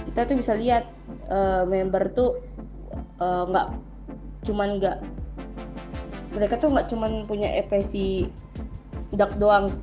kita 0.09 0.25
tuh 0.25 0.37
bisa 0.39 0.57
lihat 0.57 0.89
uh, 1.29 1.61
member 1.67 2.09
tuh 2.15 2.41
eh, 3.21 3.43
nggak 3.49 3.67
uh, 3.69 3.86
cuman 4.47 4.79
nggak 4.79 4.97
mereka 6.31 6.55
tuh 6.55 6.71
nggak 6.71 6.87
cuman 6.87 7.27
punya 7.27 7.51
ekspresi 7.59 8.31
dark 9.11 9.35
doang. 9.35 9.73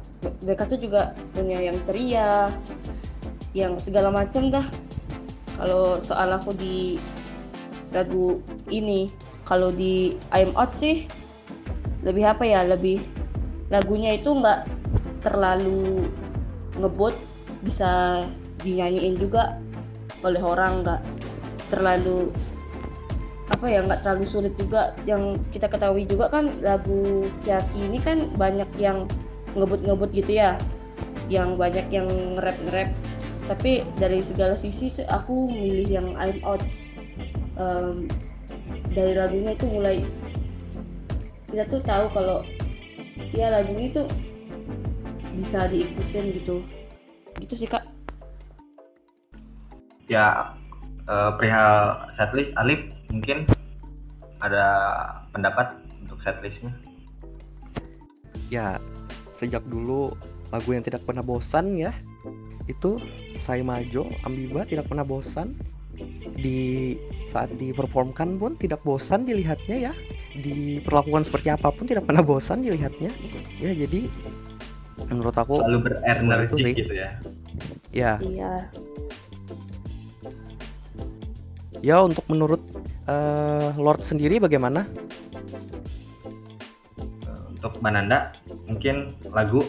Mereka 0.40 0.70
tuh 0.70 0.80
juga 0.80 1.12
punya 1.36 1.60
yang 1.60 1.76
ceria 1.84 2.48
yang 3.52 3.76
segala 3.76 4.08
macam 4.08 4.48
dah. 4.48 4.64
Kalau 5.60 6.00
soal 6.00 6.32
aku 6.32 6.56
di 6.56 6.96
lagu 7.94 8.42
ini 8.72 9.12
kalau 9.46 9.70
di 9.70 10.18
I'm 10.34 10.50
Out 10.58 10.74
sih 10.74 11.06
lebih 12.02 12.26
apa 12.26 12.42
ya 12.42 12.66
lebih 12.66 13.00
lagunya 13.70 14.18
itu 14.18 14.34
nggak 14.34 14.66
terlalu 15.22 16.04
ngebut 16.76 17.14
bisa 17.64 18.24
dinyanyiin 18.60 19.16
juga 19.16 19.56
oleh 20.26 20.42
orang 20.42 20.84
nggak 20.84 21.00
terlalu 21.72 22.28
apa 23.54 23.66
ya 23.70 23.80
nggak 23.86 24.02
terlalu 24.02 24.26
sulit 24.26 24.54
juga. 24.58 24.92
Yang 25.06 25.38
kita 25.54 25.70
ketahui 25.70 26.04
juga 26.04 26.26
kan 26.28 26.58
lagu 26.60 27.30
Kiaki 27.46 27.86
ini 27.86 28.02
kan 28.02 28.34
banyak 28.34 28.68
yang 28.82 29.06
ngebut-ngebut 29.54 30.10
gitu 30.10 30.42
ya. 30.42 30.58
Yang 31.30 31.56
banyak 31.56 31.86
yang 31.94 32.10
nge-rap 32.10 32.58
nge-rap 32.66 32.90
tapi 33.44 33.84
dari 34.00 34.24
segala 34.24 34.56
sisi 34.56 34.88
aku 35.04 35.52
milih 35.52 35.88
yang 35.88 36.08
I'm 36.16 36.40
Out. 36.42 36.64
Um, 37.54 38.08
dari 38.90 39.14
lagunya 39.14 39.54
itu 39.54 39.66
mulai 39.70 40.02
kita 41.52 41.70
tuh 41.70 41.80
tahu 41.86 42.10
kalau 42.10 42.42
ya 43.30 43.52
lagu 43.52 43.70
ini 43.78 43.94
tuh 43.94 44.08
bisa 45.38 45.68
diikutin 45.68 46.34
gitu. 46.34 46.64
Gitu 47.38 47.54
sih 47.54 47.68
kak. 47.68 47.84
Ya 50.08 50.56
uh, 51.06 51.36
perihal 51.36 52.08
setlist 52.16 52.50
Alif 52.58 52.80
mungkin 53.14 53.46
ada 54.42 54.66
pendapat 55.30 55.78
untuk 56.02 56.18
setlistnya? 56.26 56.74
Ya 58.50 58.82
sejak 59.38 59.62
dulu 59.70 60.18
lagu 60.50 60.74
yang 60.74 60.82
tidak 60.82 61.06
pernah 61.06 61.22
bosan 61.22 61.78
ya 61.78 61.94
itu 62.66 62.96
saya 63.40 63.60
Majo 63.60 64.08
Ambiba 64.24 64.64
tidak 64.64 64.88
pernah 64.90 65.04
bosan. 65.06 65.54
Di 66.34 66.98
saat 67.30 67.54
diperformkan 67.54 68.40
pun 68.42 68.58
tidak 68.58 68.82
bosan 68.82 69.28
dilihatnya 69.28 69.90
ya. 69.90 69.92
Diperlakukan 70.34 71.30
seperti 71.30 71.48
apa 71.54 71.70
pun 71.70 71.86
tidak 71.86 72.08
pernah 72.08 72.24
bosan 72.24 72.66
dilihatnya. 72.66 73.14
Ya 73.62 73.72
jadi 73.76 74.10
menurut 75.06 75.36
aku 75.36 75.60
selalu 75.60 75.78
berenergi 75.92 76.62
gitu 76.82 76.94
ya. 76.96 77.10
Ya. 77.94 78.12
Iya. 78.18 78.52
Ya 81.84 81.96
untuk 82.00 82.24
menurut 82.32 82.64
uh, 83.08 83.72
Lord 83.76 84.04
sendiri 84.04 84.40
bagaimana? 84.40 84.88
Untuk 87.50 87.80
Mananda 87.80 88.36
mungkin 88.68 89.16
lagu? 89.32 89.64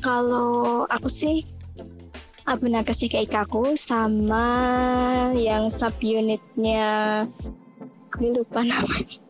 Kalau 0.00 0.86
aku 0.88 1.08
sih 1.10 1.44
Abuna 2.48 2.80
Kasikaikaku 2.80 3.76
sama 3.76 4.48
yang 5.36 5.68
subunitnya 5.68 7.26
gue 8.08 8.32
lupa 8.32 8.64
namanya. 8.64 9.20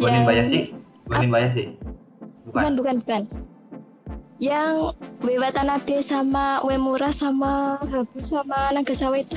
Bonin 0.00 0.22
Bayashi 0.26 0.60
Bonin 1.06 1.30
Bayashi 1.30 1.64
bukan. 2.42 2.60
Bukan 2.60 2.72
bukan, 2.74 2.96
bukan. 3.06 3.22
Yang 4.40 4.96
Uwe 5.20 5.36
Watanabe 5.36 6.00
sama 6.00 6.64
Uemura 6.64 7.12
sama 7.12 7.76
Habu 7.84 8.18
sama 8.24 8.72
Nagasawa 8.72 9.20
itu. 9.20 9.36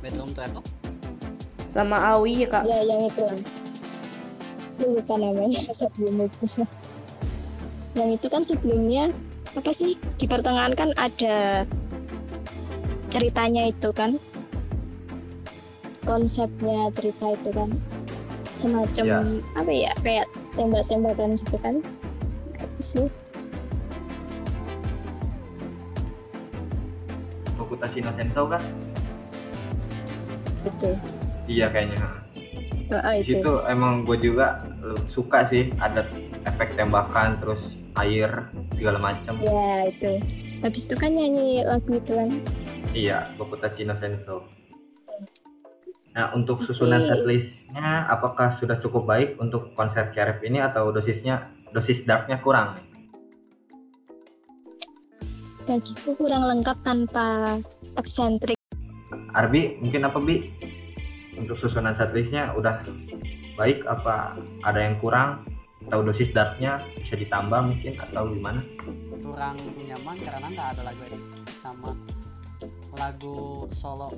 Bedroom 0.00 0.30
Travel 0.32 0.62
sama 1.64 1.96
Awi 2.12 2.44
ya 2.44 2.48
kak? 2.50 2.62
Ya 2.66 2.82
yang 2.82 3.06
itu. 3.06 3.24
Lupa 4.82 5.14
namanya 5.16 5.60
sebelum 5.80 6.26
itu. 6.26 6.44
Yang 7.94 8.10
itu 8.18 8.26
kan 8.26 8.42
sebelumnya 8.42 9.04
apa 9.54 9.70
sih? 9.70 9.94
Di 10.18 10.26
pertengahan 10.26 10.74
kan 10.74 10.90
ada 10.98 11.62
ceritanya 13.08 13.70
itu 13.70 13.88
kan? 13.94 14.18
Konsepnya 16.02 16.90
cerita 16.90 17.38
itu 17.38 17.50
kan? 17.54 17.70
Semacam 18.58 19.04
Ya. 19.06 19.18
apa 19.54 19.70
ya? 19.72 19.92
Kayak 20.02 20.26
tembak-tembakan 20.58 21.38
gitu 21.38 21.56
kan. 21.60 21.74
Itu 22.54 22.80
sih. 22.82 23.06
Bokutashi 27.58 28.00
no 28.02 28.10
Sensou 28.18 28.46
kan? 28.50 28.62
Itu 30.66 30.90
iya 31.50 31.72
kayaknya. 31.72 31.98
Oh, 32.90 32.98
di 32.98 33.22
itu. 33.22 33.38
situ 33.38 33.52
emang 33.70 34.02
gue 34.02 34.18
juga 34.18 34.66
suka 35.14 35.46
sih 35.46 35.70
ada 35.78 36.02
efek 36.42 36.74
tembakan 36.74 37.38
terus 37.38 37.62
air 38.02 38.50
segala 38.74 38.98
macam 38.98 39.38
ya 39.38 39.86
itu. 39.86 40.18
Habis 40.60 40.90
itu 40.90 40.94
kan 40.98 41.14
nyanyi 41.14 41.62
lagu 41.62 41.94
itu 41.94 42.12
kan? 42.18 42.30
Iya 42.90 43.30
Bokutashi 43.38 43.86
no 43.86 43.94
Sensou 44.02 44.42
nah 46.10 46.34
untuk 46.34 46.58
susunan 46.66 47.06
setlistnya 47.06 48.02
apakah 48.10 48.58
sudah 48.58 48.82
cukup 48.82 49.06
baik 49.06 49.38
untuk 49.38 49.70
konser 49.78 50.10
KRF 50.10 50.42
ini 50.42 50.58
atau 50.58 50.90
dosisnya 50.90 51.50
dosis 51.70 52.02
darknya 52.02 52.42
kurang? 52.42 52.82
Bagiku 55.70 56.18
kurang 56.18 56.50
lengkap 56.50 56.76
tanpa 56.82 57.58
eksentrik. 57.94 58.58
Arbi 59.30 59.78
mungkin 59.78 60.02
apa 60.02 60.18
Bi? 60.18 60.50
Untuk 61.38 61.56
susunan 61.62 61.94
setlistnya 61.94 62.50
udah 62.58 62.82
baik 63.54 63.86
apa 63.86 64.34
ada 64.66 64.80
yang 64.82 64.98
kurang? 64.98 65.46
Atau 65.86 66.06
dosis 66.06 66.30
darknya 66.34 66.82
bisa 67.02 67.14
ditambah 67.18 67.70
mungkin 67.70 67.94
atau 67.98 68.30
gimana? 68.30 68.60
Kurang 69.22 69.56
nyaman 69.78 70.16
karena 70.22 70.46
nggak 70.50 70.68
ada 70.74 70.82
lagu 70.90 71.02
edit 71.06 71.22
sama 71.62 71.90
lagu 73.00 73.64
solo 73.80 74.12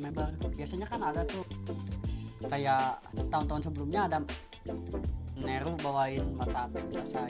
member 0.00 0.32
biasanya 0.56 0.88
kan 0.88 1.04
ada 1.04 1.20
tuh 1.28 1.44
kayak 2.48 2.98
tahun-tahun 3.28 3.68
sebelumnya 3.68 4.08
ada 4.08 4.18
Neru 5.42 5.74
bawain 5.82 6.22
mata 6.38 6.70
selesai 6.70 7.28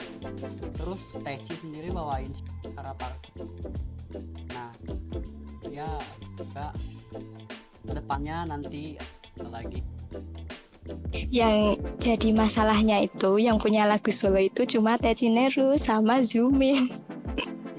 terus 0.77 1.01
Techi 1.25 1.53
sendiri 1.59 1.89
bawain 1.91 2.29
Harapar 2.77 3.11
nah 4.53 4.71
ya 5.67 5.89
juga 6.37 6.69
ke 7.83 7.93
depannya 7.93 8.47
nanti 8.47 8.95
lagi. 9.51 9.81
Yang 11.33 11.79
jadi 12.01 12.29
masalahnya 12.35 13.01
itu 13.05 13.39
yang 13.39 13.57
punya 13.57 13.87
lagu 13.87 14.11
solo 14.11 14.37
itu 14.41 14.67
cuma 14.67 14.99
Techineru 14.99 15.79
sama 15.79 16.21
Zumin 16.21 16.91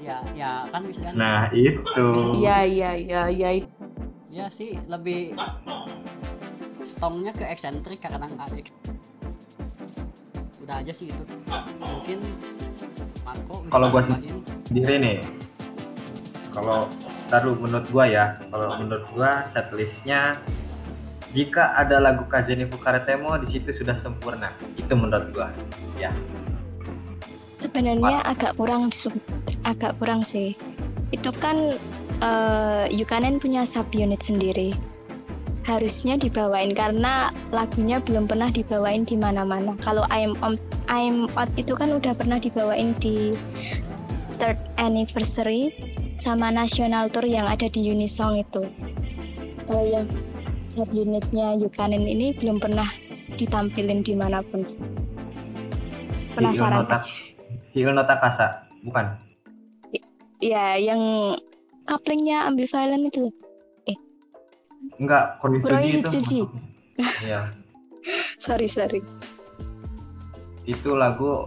ya 0.05 0.17
ya 0.37 0.51
kan 0.69 0.81
bisa. 0.85 1.01
Kan 1.01 1.13
nah 1.17 1.49
itu. 1.49 2.07
Iya 2.37 2.57
iya 2.61 2.91
iya 2.93 3.21
iya. 3.33 3.49
Ya 4.29 4.45
sih 4.53 4.77
lebih 4.85 5.33
stongnya 6.85 7.33
ke 7.33 7.45
eksentrik 7.49 8.03
karena 8.05 8.29
nggak 8.29 8.69
udah 10.65 10.75
aja 10.81 10.93
sih 10.93 11.09
itu. 11.09 11.23
Mungkin 11.81 12.19
Marco 13.25 13.65
Kalau 13.73 13.87
gua 13.89 14.01
sendiri 14.69 14.95
nih 15.01 15.17
kalau 16.53 16.87
taruh 17.27 17.57
menurut 17.57 17.87
gua 17.89 18.05
ya 18.05 18.25
kalau 18.53 18.77
menurut 18.79 19.05
gua 19.11 19.49
setlistnya 19.51 20.37
jika 21.35 21.75
ada 21.75 21.99
lagu 21.99 22.23
Kazeni 22.31 22.63
Fukaretemo 22.69 23.35
di 23.43 23.57
situ 23.57 23.73
sudah 23.81 23.97
sempurna. 24.05 24.53
Itu 24.77 24.93
menurut 24.93 25.33
gua. 25.33 25.49
Ya 25.97 26.13
Sebenarnya 27.55 28.19
agak 28.27 28.59
kurang 28.59 28.91
agak 29.63 29.95
kurang 29.95 30.27
sih. 30.27 30.59
Itu 31.15 31.31
kan 31.31 31.71
uh, 32.19 32.83
Yukanen 32.91 33.39
punya 33.39 33.63
subunit 33.63 34.19
sendiri. 34.19 34.75
Harusnya 35.63 36.19
dibawain 36.19 36.75
karena 36.75 37.33
lagunya 37.49 37.97
belum 38.03 38.27
pernah 38.27 38.51
dibawain 38.51 39.07
di 39.07 39.15
mana-mana. 39.15 39.73
Kalau 39.81 40.03
I'm 40.11 40.35
on 40.43 40.59
I'm 40.91 41.31
out 41.39 41.49
itu 41.57 41.73
kan 41.73 41.95
udah 41.95 42.13
pernah 42.13 42.37
dibawain 42.37 42.93
di 43.01 43.33
third 44.37 44.59
anniversary 44.75 45.71
sama 46.19 46.51
national 46.51 47.07
tour 47.07 47.25
yang 47.25 47.47
ada 47.47 47.71
di 47.71 47.87
Unisong 47.87 48.43
itu. 48.43 48.67
Kalau 49.65 49.85
yang 49.87 50.05
subunitnya 50.69 51.55
Yukanen 51.57 52.03
ini 52.03 52.35
belum 52.35 52.59
pernah 52.59 52.91
ditampilin 53.39 54.03
di 54.03 54.13
mana 54.13 54.43
pun. 54.43 54.61
Penasaran. 56.35 56.83
Hill 57.75 57.91
Nota 57.91 58.15
Kasa, 58.15 58.63
bukan? 58.87 59.19
Iya, 60.39 60.79
yang 60.79 61.01
couplingnya 61.83 62.47
ambivalent 62.47 63.11
itu. 63.11 63.27
Eh. 63.83 63.97
Enggak, 64.95 65.43
Kuroy 65.43 65.99
itu. 65.99 66.47
Iya. 67.27 67.51
sorry, 68.39 68.71
sorry. 68.71 69.03
Itu 70.63 70.95
lagu 70.95 71.43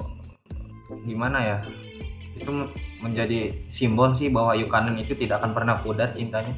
gimana 1.08 1.40
ya? 1.40 1.58
Itu 2.36 2.68
menjadi 3.00 3.56
simbol 3.80 4.12
sih 4.20 4.28
bahwa 4.28 4.52
Yukanen 4.52 5.00
itu 5.00 5.16
tidak 5.16 5.40
akan 5.40 5.56
pernah 5.56 5.80
pudar 5.80 6.12
cintanya. 6.12 6.52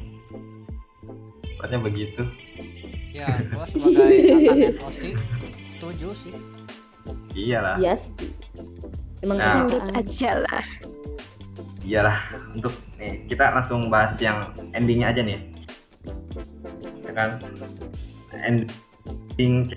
Pokoknya 1.55 1.79
begitu. 1.79 2.27
Ya, 3.15 3.39
gua 3.47 3.63
sebagai 3.71 4.19
angkatan 4.35 4.75
Osi 4.83 5.09
setuju 5.79 6.07
sih. 6.19 6.33
Iyalah. 7.31 7.79
Iya 7.79 7.95
sih 7.95 8.11
emang 9.21 9.37
nah, 9.37 9.65
menurut 9.65 9.85
aja 9.93 10.41
lah. 10.41 10.63
Iyalah 11.81 12.17
untuk 12.53 12.73
nih 13.01 13.25
kita 13.25 13.53
langsung 13.53 13.89
bahas 13.89 14.13
yang 14.21 14.53
endingnya 14.73 15.13
aja 15.13 15.21
nih. 15.25 15.39
Ya 17.05 17.11
kan? 17.13 17.29
Ending 18.37 19.73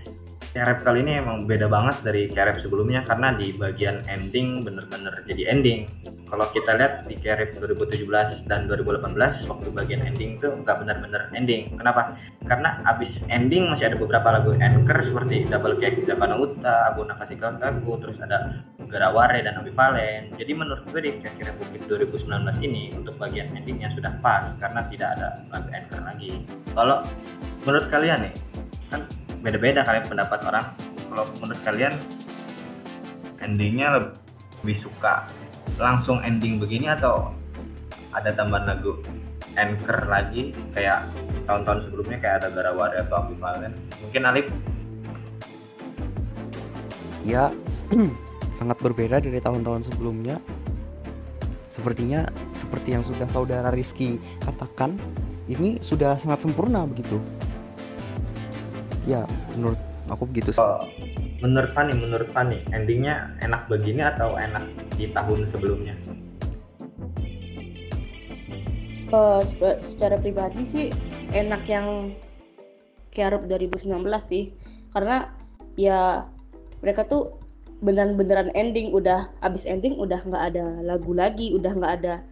Kerep 0.55 0.87
kali 0.87 1.03
ini 1.03 1.19
emang 1.19 1.51
beda 1.51 1.67
banget 1.67 1.99
dari 2.07 2.31
Kerep 2.31 2.63
sebelumnya 2.63 3.03
karena 3.03 3.35
di 3.35 3.51
bagian 3.59 4.07
ending 4.07 4.63
bener-bener 4.63 5.27
jadi 5.27 5.51
ending. 5.51 5.91
Kalau 6.35 6.51
kita 6.51 6.75
lihat 6.75 7.07
di 7.07 7.15
Kerep 7.15 7.63
2017 7.63 8.51
dan 8.51 8.67
2018 8.67 9.47
waktu 9.47 9.69
bagian 9.71 10.03
ending 10.03 10.43
itu 10.43 10.51
nggak 10.51 10.83
bener-bener 10.83 11.31
ending. 11.31 11.71
Kenapa? 11.79 12.19
Karena 12.43 12.83
abis 12.91 13.15
ending 13.31 13.71
masih 13.71 13.95
ada 13.95 14.03
beberapa 14.03 14.35
lagu 14.35 14.51
anchor 14.59 14.99
seperti 14.99 15.47
Double 15.47 15.79
Cake 15.79 16.03
Japana 16.03 16.35
Uta, 16.35 16.91
Abu 16.91 17.07
Nakasi 17.07 17.39
Kakaku, 17.39 18.03
terus 18.03 18.19
ada 18.19 18.67
Garaware 18.83 19.47
dan 19.47 19.63
Valen. 19.63 20.35
Jadi 20.35 20.53
menurut 20.59 20.83
gue 20.91 21.07
di 21.07 21.23
Kerep 21.23 21.55
Republik 21.55 21.87
2019 21.87 22.27
ini 22.67 22.91
untuk 22.99 23.15
bagian 23.15 23.55
endingnya 23.55 23.95
sudah 23.95 24.11
pas 24.19 24.59
karena 24.59 24.91
tidak 24.91 25.15
ada 25.15 25.39
lagu 25.55 25.71
anchor 25.71 26.03
lagi. 26.03 26.43
Kalau 26.75 26.99
menurut 27.63 27.87
kalian 27.95 28.27
nih, 28.27 28.35
kan 28.91 29.07
beda-beda 29.39 29.87
kalian 29.87 30.03
pendapat 30.11 30.43
orang 30.51 30.67
kalau 31.15 31.31
menurut 31.39 31.63
kalian 31.63 31.95
endingnya 33.39 34.03
lebih 34.03 34.83
suka 34.83 35.23
langsung 35.77 36.23
ending 36.23 36.63
begini 36.63 36.91
atau 36.93 37.35
ada 38.15 38.31
tambahan 38.35 38.77
lagu 38.77 39.01
anchor 39.59 40.07
lagi? 40.07 40.55
Kayak 40.73 41.09
tahun-tahun 41.47 41.91
sebelumnya 41.91 42.19
kayak 42.23 42.35
ada 42.43 42.49
Garawada 42.55 42.97
atau 43.07 43.17
Ambivalen 43.27 43.73
mungkin 44.03 44.23
Alif? 44.25 44.47
Ya 47.25 47.51
sangat 48.59 48.79
berbeda 48.81 49.21
dari 49.21 49.41
tahun-tahun 49.41 49.89
sebelumnya. 49.91 50.39
Sepertinya 51.69 52.31
seperti 52.55 52.95
yang 52.95 53.03
sudah 53.03 53.27
saudara 53.35 53.75
Rizky 53.75 54.23
katakan 54.47 54.95
ini 55.51 55.83
sudah 55.83 56.17
sangat 56.23 56.47
sempurna 56.47 56.87
begitu. 56.87 57.19
Ya 59.05 59.27
menurut 59.59 59.77
aku 60.09 60.25
begitu. 60.31 60.55
Oh, 60.57 60.87
menurut 61.45 61.77
Fani 61.77 61.93
menurut 61.93 62.33
Fani 62.33 62.65
endingnya 62.73 63.37
enak 63.45 63.69
begini 63.69 64.01
atau 64.01 64.41
enak 64.41 64.65
di 64.97 65.13
tahun 65.13 65.45
sebelumnya? 65.53 65.93
Uh, 69.13 69.45
secara 69.85 70.17
pribadi 70.17 70.65
sih 70.65 70.87
enak 71.37 71.69
yang 71.69 72.17
Kiarup 73.13 73.45
2019 73.45 74.01
sih. 74.25 74.57
Karena 74.91 75.29
ya 75.77 76.25
mereka 76.81 77.05
tuh 77.05 77.37
beneran-beneran 77.85 78.49
ending 78.57 78.97
udah 78.97 79.29
abis 79.45 79.69
ending 79.69 80.01
udah 80.01 80.25
nggak 80.25 80.57
ada 80.57 80.81
lagu 80.81 81.13
lagi 81.13 81.53
udah 81.53 81.77
nggak 81.77 81.95
ada 82.01 82.25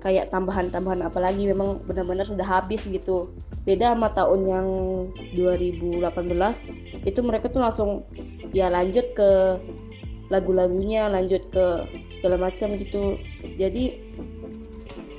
kayak 0.00 0.32
tambahan-tambahan 0.32 1.04
apalagi 1.04 1.44
memang 1.44 1.84
benar-benar 1.84 2.24
sudah 2.24 2.44
habis 2.44 2.88
gitu. 2.88 3.28
Beda 3.68 3.92
sama 3.92 4.08
tahun 4.16 4.40
yang 4.48 4.66
2018 5.36 7.04
itu 7.04 7.20
mereka 7.20 7.52
tuh 7.52 7.60
langsung 7.60 7.90
ya 8.56 8.72
lanjut 8.72 9.04
ke 9.12 9.60
lagu-lagunya 10.32 11.10
lanjut 11.10 11.42
ke 11.52 11.64
segala 12.16 12.40
macam 12.40 12.72
gitu. 12.80 13.20
Jadi 13.60 14.00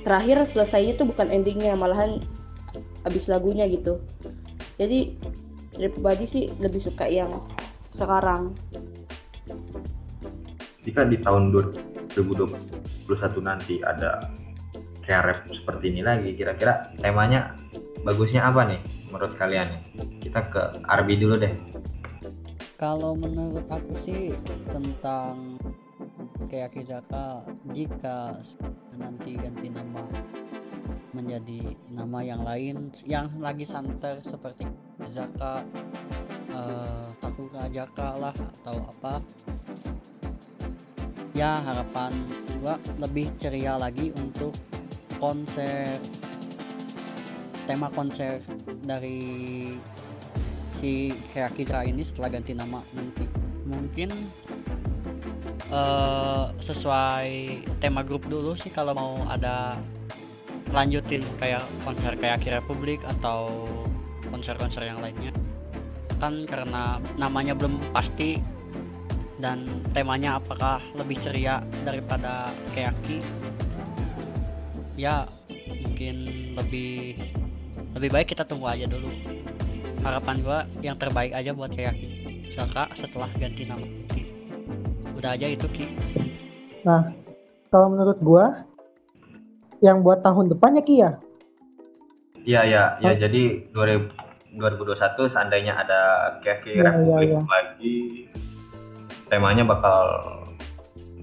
terakhir 0.02 0.42
selesainya 0.48 0.98
tuh 0.98 1.06
bukan 1.06 1.30
endingnya 1.30 1.78
malahan 1.78 2.18
habis 3.06 3.30
lagunya 3.30 3.68
gitu. 3.70 4.02
Jadi 4.80 5.14
dari 5.78 5.88
pribadi 5.88 6.24
sih 6.26 6.44
lebih 6.58 6.82
suka 6.82 7.06
yang 7.06 7.30
sekarang. 7.94 8.56
Jika 10.82 11.06
di 11.06 11.22
tahun 11.22 11.54
2021 11.54 13.14
nanti 13.38 13.78
ada 13.86 14.26
rap 15.08 15.38
seperti 15.50 15.90
ini 15.90 16.02
lagi 16.06 16.30
kira-kira 16.38 16.94
temanya 17.00 17.58
bagusnya 18.06 18.46
apa 18.46 18.70
nih 18.70 18.80
menurut 19.10 19.34
kalian? 19.36 19.66
Nih 19.66 19.82
kita 20.22 20.40
ke 20.48 20.62
Arbi 20.86 21.14
dulu 21.18 21.42
deh. 21.42 21.52
Kalau 22.78 23.14
menurut 23.14 23.66
aku 23.70 23.94
sih 24.02 24.34
tentang 24.70 25.58
kayak 26.50 26.74
Kizaka 26.74 27.46
jika 27.70 28.36
nanti 28.98 29.38
ganti 29.38 29.70
nama 29.70 30.02
menjadi 31.12 31.76
nama 31.92 32.18
yang 32.24 32.42
lain 32.42 32.90
yang 33.04 33.28
lagi 33.38 33.68
santer 33.68 34.18
seperti 34.24 34.64
Zaka 35.12 35.62
uh, 36.50 37.12
Takura 37.20 37.68
Jaka 37.68 38.08
lah 38.16 38.34
atau 38.34 38.76
apa 38.88 39.20
ya 41.36 41.60
harapan 41.60 42.12
gua 42.60 42.76
lebih 43.00 43.28
ceria 43.36 43.76
lagi 43.76 44.12
untuk 44.16 44.56
konser 45.22 46.02
tema 47.70 47.86
konser 47.94 48.42
dari 48.82 49.22
si 50.82 51.14
Herakira 51.30 51.86
ini 51.86 52.02
setelah 52.02 52.34
ganti 52.34 52.58
nama 52.58 52.82
nanti. 52.90 53.30
Mungkin 53.70 54.10
uh, 55.70 56.50
sesuai 56.58 57.62
tema 57.78 58.02
grup 58.02 58.26
dulu 58.26 58.58
sih 58.58 58.74
kalau 58.74 58.98
mau 58.98 59.14
ada 59.30 59.78
lanjutin 60.74 61.22
kayak 61.38 61.62
konser 61.86 62.18
kayak 62.18 62.42
Kira 62.42 62.58
Republik 62.58 62.98
atau 63.06 63.70
konser-konser 64.34 64.90
yang 64.90 64.98
lainnya. 64.98 65.30
Kan 66.18 66.50
karena 66.50 66.98
namanya 67.14 67.54
belum 67.54 67.78
pasti 67.94 68.42
dan 69.38 69.86
temanya 69.94 70.42
apakah 70.42 70.82
lebih 70.98 71.18
ceria 71.22 71.62
daripada 71.86 72.50
Kayaki 72.74 73.22
ya 74.96 75.24
mungkin 75.82 76.14
lebih 76.56 77.16
lebih 77.96 78.08
baik 78.12 78.32
kita 78.36 78.44
tunggu 78.44 78.68
aja 78.68 78.84
dulu 78.88 79.08
harapan 80.02 80.36
gua 80.44 80.58
yang 80.84 80.96
terbaik 80.98 81.32
aja 81.32 81.52
buat 81.54 81.72
kayak 81.72 81.96
Saka 82.52 82.84
setelah 83.00 83.32
ganti 83.40 83.64
nama 83.64 83.86
Ki. 84.12 84.28
udah 85.16 85.32
aja 85.32 85.46
itu 85.48 85.66
Ki 85.72 85.86
nah 86.84 87.08
kalau 87.72 87.96
menurut 87.96 88.18
gua 88.20 88.68
yang 89.80 90.04
buat 90.04 90.20
tahun 90.20 90.52
depannya 90.52 90.82
Ki 90.84 90.96
ya 91.00 91.10
iya 92.44 92.60
iya 92.66 92.84
ya 93.00 93.12
oh. 93.12 93.16
jadi 93.16 93.42
2000, 93.72 94.58
2021 94.60 95.32
seandainya 95.32 95.72
ada 95.80 96.00
Kaki 96.44 96.76
ya, 96.76 96.92
Republik 96.92 97.32
ya, 97.32 97.40
ya. 97.40 97.42
lagi 97.48 97.96
temanya 99.32 99.64
bakal 99.64 99.96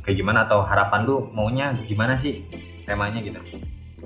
kayak 0.01 0.17
gimana 0.17 0.49
atau 0.49 0.65
harapan 0.65 1.05
lu 1.05 1.29
maunya 1.29 1.77
gimana 1.85 2.17
sih 2.25 2.41
temanya 2.89 3.21
gitu. 3.21 3.37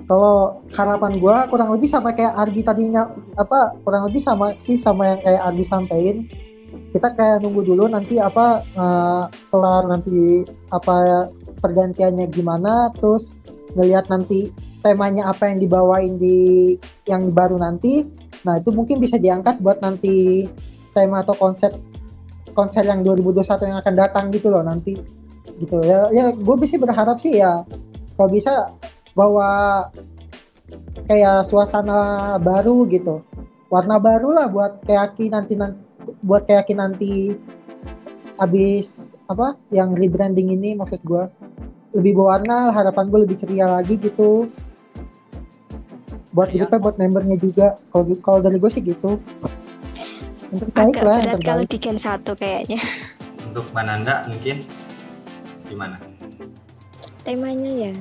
Kalau 0.04 0.60
harapan 0.76 1.16
gue 1.16 1.36
kurang 1.48 1.70
lebih 1.72 1.88
sama 1.88 2.12
kayak 2.12 2.36
Arbi 2.36 2.60
tadinya 2.60 3.08
apa 3.40 3.72
kurang 3.88 4.12
lebih 4.12 4.20
sama 4.20 4.52
sih 4.60 4.76
sama 4.76 5.16
yang 5.16 5.20
kayak 5.24 5.40
Arbi 5.40 5.64
sampaikan 5.64 6.28
kita 6.92 7.10
kayak 7.14 7.42
nunggu 7.42 7.66
dulu 7.66 7.90
nanti 7.90 8.22
apa 8.22 8.62
uh, 8.76 9.26
kelar 9.50 9.88
nanti 9.90 10.46
apa 10.70 11.26
pergantiannya 11.58 12.28
gimana 12.30 12.92
terus 12.94 13.34
ngelihat 13.74 14.06
nanti 14.12 14.52
temanya 14.84 15.32
apa 15.32 15.48
yang 15.48 15.58
dibawain 15.64 16.20
di 16.20 16.76
yang 17.08 17.32
baru 17.32 17.56
nanti. 17.56 18.04
Nah 18.44 18.60
itu 18.60 18.70
mungkin 18.70 19.00
bisa 19.00 19.16
diangkat 19.16 19.58
buat 19.64 19.80
nanti 19.80 20.46
tema 20.92 21.24
atau 21.24 21.34
konsep 21.34 21.72
konser 22.52 22.86
yang 22.86 23.02
2021 23.02 23.72
yang 23.72 23.78
akan 23.80 23.94
datang 23.96 24.24
gitu 24.30 24.52
loh 24.52 24.62
nanti. 24.62 25.00
Gitu. 25.56 25.80
Ya 25.82 26.12
ya 26.12 26.30
gue 26.30 26.54
sih 26.68 26.76
berharap 26.76 27.16
sih 27.18 27.40
ya 27.40 27.64
kalau 28.14 28.28
bisa 28.30 28.70
bawa 29.14 29.50
kayak 31.06 31.46
suasana 31.46 32.34
baru 32.40 32.86
gitu 32.88 33.22
warna 33.68 33.98
baru 33.98 34.28
lah 34.34 34.46
buat 34.50 34.82
kayaki 34.86 35.30
nanti 35.30 35.58
nanti 35.58 35.78
buat 36.24 36.44
kayaki 36.44 36.74
nanti 36.76 37.12
habis 38.36 39.14
apa 39.30 39.54
yang 39.70 39.94
rebranding 39.94 40.50
ini 40.50 40.74
maksud 40.74 40.98
gue 41.06 41.24
lebih 41.94 42.18
berwarna 42.18 42.74
harapan 42.74 43.06
gue 43.10 43.20
lebih 43.22 43.36
ceria 43.38 43.70
lagi 43.70 43.94
gitu 43.98 44.50
buat 46.34 46.50
Iya. 46.50 46.66
grupnya 46.66 46.78
buat 46.82 46.96
membernya 46.98 47.38
juga 47.38 47.66
kalau 47.94 48.10
kalau 48.18 48.38
dari 48.42 48.58
gue 48.58 48.70
sih 48.70 48.82
gitu 48.82 49.22
yang 50.50 50.58
terbaik 50.58 50.94
Agak 50.98 51.02
lah 51.06 51.18
yang 51.22 51.40
kalau 51.42 51.62
terbaik 51.62 51.70
di 51.70 51.78
Gen 51.78 51.98
1 51.98 52.26
kayaknya. 52.38 52.80
Untuk 53.46 53.64
Mbak 53.70 53.84
Nanda 53.86 54.14
mungkin 54.26 54.56
gimana? 55.66 55.96
Temanya 57.24 57.72
ya. 57.72 57.92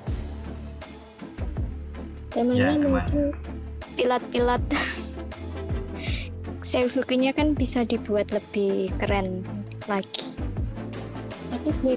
Temanya 2.36 2.76
Ya, 2.76 2.76
mungkin 2.76 3.32
pilat-pilat. 3.96 4.60
Seifukunya 6.60 7.32
kan 7.32 7.56
bisa 7.56 7.88
dibuat 7.88 8.36
lebih 8.36 8.92
keren 9.00 9.48
lagi. 9.88 10.28
Tapi 11.52 11.72
gue 11.80 11.96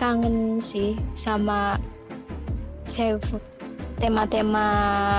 kangen 0.00 0.56
sih 0.56 0.96
sama 1.12 1.76
Seifu 2.88 3.36
tema-tema 4.00 4.64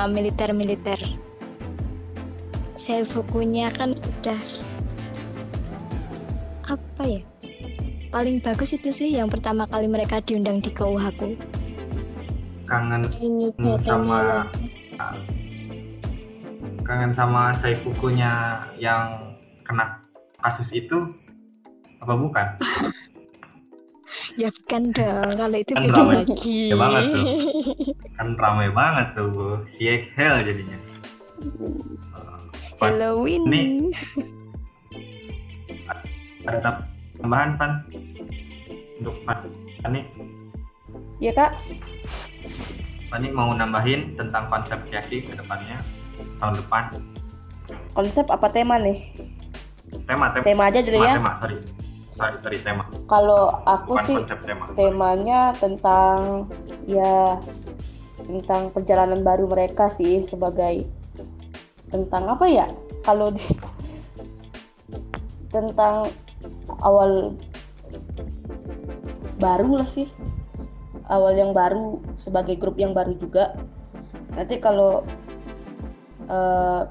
militer-militer. 0.09 0.97
Seifukunya 2.73 3.69
kan 3.69 3.93
udah 3.93 4.41
apa 6.65 7.03
ya? 7.05 7.34
Paling 8.15 8.39
bagus 8.39 8.71
itu 8.71 8.95
sih 8.95 9.11
yang 9.11 9.27
pertama 9.27 9.67
kali 9.67 9.91
mereka 9.91 10.23
diundang 10.23 10.63
di 10.63 10.71
Kouhaku. 10.71 11.35
Kangen 12.63 13.03
Ini 13.19 13.51
Hmm, 13.51 13.75
batanya 13.75 13.83
sama 13.83 14.19
kangen 16.85 17.11
sama 17.11 17.43
Saifukunya 17.59 18.31
yang 18.79 19.35
kena 19.67 19.99
kasus 20.39 20.69
itu 20.71 20.95
apa 21.99 22.15
bukan? 22.15 22.47
Ya 24.35 24.51
bukan 24.51 24.91
dong, 24.91 25.31
kalau 25.35 25.57
itu 25.59 25.71
Kan 25.71 25.83
beda 25.87 25.95
ramai. 25.95 26.15
lagi. 26.23 26.59
Ya 26.67 26.75
banget 26.75 27.03
tuh. 27.07 27.23
Kan 28.15 28.27
ramai 28.35 28.67
banget 28.67 29.07
tuh 29.15 29.27
Bu. 29.31 29.47
Hell 30.11 30.35
jadinya. 30.43 30.77
Halloween. 32.79 33.43
Nih. 33.47 33.67
Ada 36.43 36.83
tambahan 37.25 37.57
Pan? 37.57 37.71
Untuk 39.01 39.17
Pan. 39.25 39.49
Pani? 39.81 40.01
Ya 41.17 41.33
kak, 41.33 41.57
Pani 43.09 43.33
mau 43.33 43.49
nambahin 43.49 44.13
tentang 44.13 44.45
konsep 44.53 44.77
Kiyaki 44.85 45.25
ke 45.25 45.33
depannya 45.33 45.81
tahun 46.37 46.53
depan? 46.61 46.83
Konsep 47.97 48.29
apa 48.29 48.45
tema 48.53 48.77
nih? 48.77 49.09
tema 50.05 50.29
tema. 50.29 50.45
Tema 50.45 50.63
aja 50.69 50.79
dulu 50.85 51.01
tema, 51.01 51.09
ya. 51.09 51.13
tema 51.17 51.31
sorry. 51.41 51.57
Sorry 52.15 52.37
sorry 52.45 52.57
tema. 52.61 52.83
Kalau 53.09 53.41
aku 53.65 53.97
bukan 53.97 54.05
sih 54.05 54.15
konsep 54.21 54.39
tema. 54.45 54.65
temanya 54.77 55.41
tentang 55.57 56.45
ya 56.85 57.41
tentang 58.21 58.69
perjalanan 58.69 59.25
baru 59.25 59.49
mereka 59.49 59.89
sih 59.89 60.21
sebagai 60.21 60.85
tentang 61.89 62.29
apa 62.29 62.45
ya? 62.45 62.69
Kalau 63.01 63.33
di, 63.33 63.41
tentang 65.55 66.11
awal 66.81 67.35
baru 69.37 69.81
lah 69.81 69.89
sih. 69.89 70.09
Awal 71.05 71.37
yang 71.37 71.51
baru 71.53 72.01
sebagai 72.17 72.57
grup 72.57 72.81
yang 72.81 72.97
baru 72.97 73.13
juga. 73.17 73.53
Nanti 74.33 74.57
kalau 74.57 75.05
eh, 76.25 76.81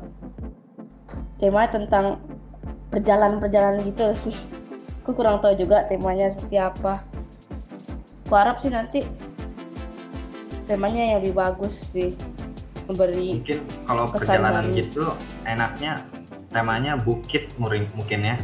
tema 1.43 1.67
tentang 1.67 2.23
perjalanan-perjalanan 2.95 3.83
gitu 3.85 4.03
lah 4.07 4.19
sih. 4.19 4.37
Aku 5.03 5.13
kurang 5.13 5.43
tahu 5.43 5.59
juga 5.59 5.85
temanya 5.91 6.31
seperti 6.31 6.57
apa. 6.57 7.03
Aku 8.25 8.33
harap 8.39 8.63
sih 8.63 8.73
nanti 8.73 9.05
temanya 10.65 11.03
yang 11.13 11.17
lebih 11.21 11.37
bagus 11.37 11.85
sih. 11.91 12.15
Memberi 12.85 13.41
mungkin 13.41 13.59
kalau 13.89 14.05
perjalanan 14.13 14.69
baru. 14.69 14.77
gitu 14.77 15.05
enaknya 15.49 16.05
temanya 16.53 17.01
bukit 17.01 17.49
mungkin 17.57 18.21
ya 18.21 18.37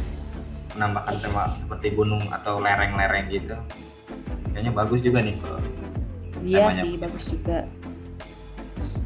menambahkan 0.75 1.15
tema 1.19 1.51
seperti 1.59 1.87
gunung 1.95 2.23
atau 2.31 2.59
lereng-lereng 2.59 3.27
gitu. 3.31 3.55
Kayaknya 4.51 4.71
bagus 4.75 4.99
juga 5.03 5.19
nih 5.23 5.35
kalau 5.39 5.59
temanya. 6.41 6.71
sih 6.73 6.91
bagus 6.97 7.23
juga. 7.29 7.59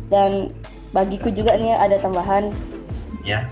Dan 0.10 0.54
bagiku 0.94 1.30
juga 1.34 1.58
nih 1.58 1.74
ada 1.76 1.98
tambahan. 2.00 2.54
Ya. 3.26 3.50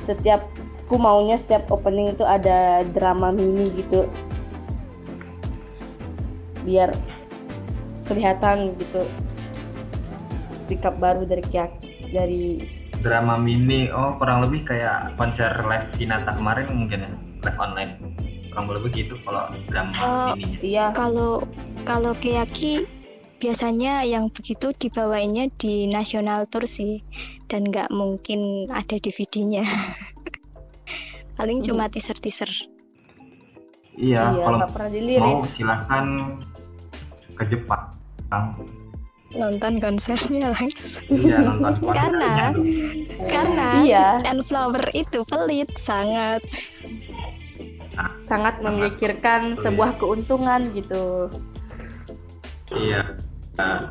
Setiap 0.00 0.44
aku 0.84 1.00
maunya 1.00 1.40
setiap 1.40 1.68
opening 1.72 2.12
itu 2.12 2.24
ada 2.24 2.84
drama 2.92 3.32
mini 3.32 3.72
gitu. 3.72 4.08
Biar 6.64 6.92
kelihatan 8.08 8.76
gitu. 8.76 9.04
Sikap 10.68 10.96
baru 10.96 11.28
dari 11.28 11.44
Kiak 11.44 11.72
dari 12.08 12.64
drama 13.04 13.36
mini 13.36 13.92
oh 13.92 14.16
kurang 14.16 14.48
lebih 14.48 14.64
kayak 14.64 15.12
konser 15.20 15.52
live 15.68 15.92
Hinata 16.00 16.32
kemarin 16.32 16.72
mungkin 16.72 17.04
ya 17.04 17.12
live 17.44 17.58
online 17.58 17.92
kurang 18.48 18.66
lebih 18.70 18.90
gitu 18.94 19.14
kalau 19.22 19.44
drama 19.66 19.92
Oh. 19.96 20.30
mininya 20.32 20.58
iya 20.60 20.84
Kalau 20.90 21.42
kalau 21.82 22.14
Keyaki 22.14 22.86
biasanya 23.36 24.00
yang 24.02 24.30
begitu 24.30 24.72
dibawainnya 24.72 25.52
di 25.54 25.84
national 25.84 26.46
tour 26.46 26.64
sih 26.64 27.04
dan 27.44 27.66
nggak 27.66 27.92
mungkin 27.92 28.64
ada 28.72 28.96
DVD-nya. 28.96 29.66
Paling 31.36 31.60
Hmm. 31.60 31.66
cuma 31.68 31.84
teaser-teaser. 31.86 32.48
iya 33.94 34.32
iya 34.32 34.42
kalau 34.42 34.58
pernah 34.66 34.88
mau 34.88 34.90
diliris 34.90 35.42
silahkan 35.52 36.06
ke 37.30 37.42
Jepang 37.46 37.94
Nonton 39.30 39.78
konsernya 39.78 40.50
langsung. 40.54 41.06
iya 41.10 41.38
nonton 41.38 41.74
konsernya 41.78 41.94
Karena 41.94 42.32
karena 43.28 43.68
Iya. 43.82 43.98
Sweet 44.14 44.26
and 44.26 44.42
Flower 44.46 44.84
itu 44.92 45.18
pelit 45.22 45.70
sangat. 45.76 46.42
Sangat 48.24 48.60
memikirkan 48.60 49.58
sebuah 49.58 49.96
keuntungan 49.98 50.70
gitu. 50.74 51.30
Iya. 52.74 53.02
Nah, 53.54 53.90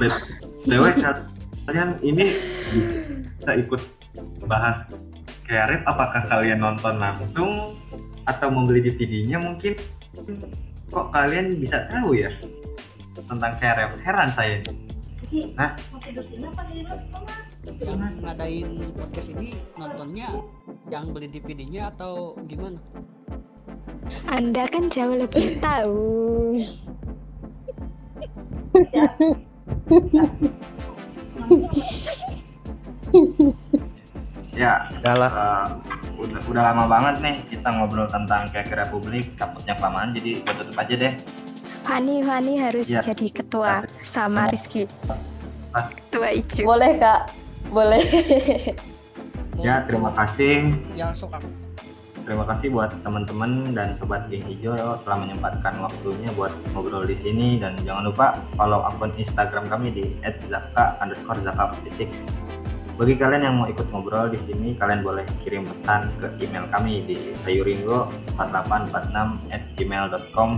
bet- 0.00 0.28
BTW 0.64 0.84
kalian 1.68 1.90
ini 2.00 2.24
bisa 3.36 3.52
ikut 3.60 3.82
bahas 4.48 4.88
kayak 5.44 5.84
apakah 5.84 6.24
kalian 6.28 6.60
nonton 6.64 6.96
langsung 6.96 7.76
atau 8.24 8.48
membeli 8.48 8.84
DVD-nya 8.84 9.40
mungkin? 9.40 9.76
Kok 10.88 11.12
kalian 11.12 11.60
bisa 11.60 11.84
tahu 11.92 12.16
ya 12.16 12.32
tentang 13.28 13.52
kayak 13.60 13.92
heran 14.00 14.30
saya 14.32 14.64
yang 17.84 18.00
ngadain 18.24 18.68
podcast 18.96 19.28
ini 19.28 19.60
nontonnya 19.76 20.28
yang 20.88 21.12
beli 21.12 21.28
DVD-nya 21.28 21.92
atau 21.92 22.32
gimana? 22.48 22.80
Anda 24.26 24.64
kan 24.68 24.88
jauh 24.88 25.16
lebih 25.16 25.60
tahu. 25.60 26.56
ya 34.58 34.90
Udah 35.00 35.14
eh, 35.14 35.66
udah, 36.18 36.40
udah 36.50 36.62
lama 36.72 36.84
banget 36.90 37.14
nih 37.22 37.36
kita 37.46 37.68
ngobrol 37.78 38.10
tentang 38.10 38.50
kayak 38.50 38.74
Republik 38.74 39.38
takutnya 39.38 39.78
kelamaan 39.78 40.10
jadi 40.10 40.42
gue 40.42 40.54
tutup 40.58 40.76
aja 40.76 40.94
deh 40.98 41.12
Fani 41.86 42.20
Fani 42.20 42.52
harus 42.60 42.90
Iya. 42.90 43.00
jadi 43.00 43.26
ketua 43.32 43.86
sama 44.04 44.44
Rizky. 44.52 44.84
Ah. 45.72 45.88
Ketua 45.88 46.28
Icu. 46.36 46.66
boleh 46.66 47.00
kak 47.00 47.32
boleh 47.70 48.02
ya 49.56 49.84
terima 49.86 50.10
kasih 50.12 50.74
Yang 50.92 51.24
suka 51.24 51.38
Terima 52.28 52.44
kasih 52.44 52.68
buat 52.68 52.92
teman-teman 53.00 53.72
dan 53.72 53.96
sobat 53.96 54.28
geng 54.28 54.44
hijau 54.44 54.76
telah 54.76 55.16
menyempatkan 55.16 55.80
waktunya 55.80 56.28
buat 56.36 56.52
ngobrol 56.76 57.08
di 57.08 57.16
sini 57.24 57.56
dan 57.56 57.72
jangan 57.88 58.12
lupa 58.12 58.36
follow 58.52 58.84
akun 58.84 59.16
Instagram 59.16 59.64
kami 59.64 59.88
di 59.96 60.12
@zaka 60.44 61.00
underscore 61.00 61.40
zaka 61.40 61.72
titik. 61.88 62.12
Bagi 63.00 63.16
kalian 63.16 63.48
yang 63.48 63.56
mau 63.56 63.66
ikut 63.72 63.88
ngobrol 63.88 64.28
di 64.28 64.36
sini, 64.44 64.76
kalian 64.76 65.00
boleh 65.00 65.24
kirim 65.40 65.64
pesan 65.64 66.12
ke 66.20 66.28
email 66.44 66.68
kami 66.68 67.00
di 67.08 67.16
sayuringo4846 67.48 69.48
at 69.48 69.62
gmail.com. 69.80 70.50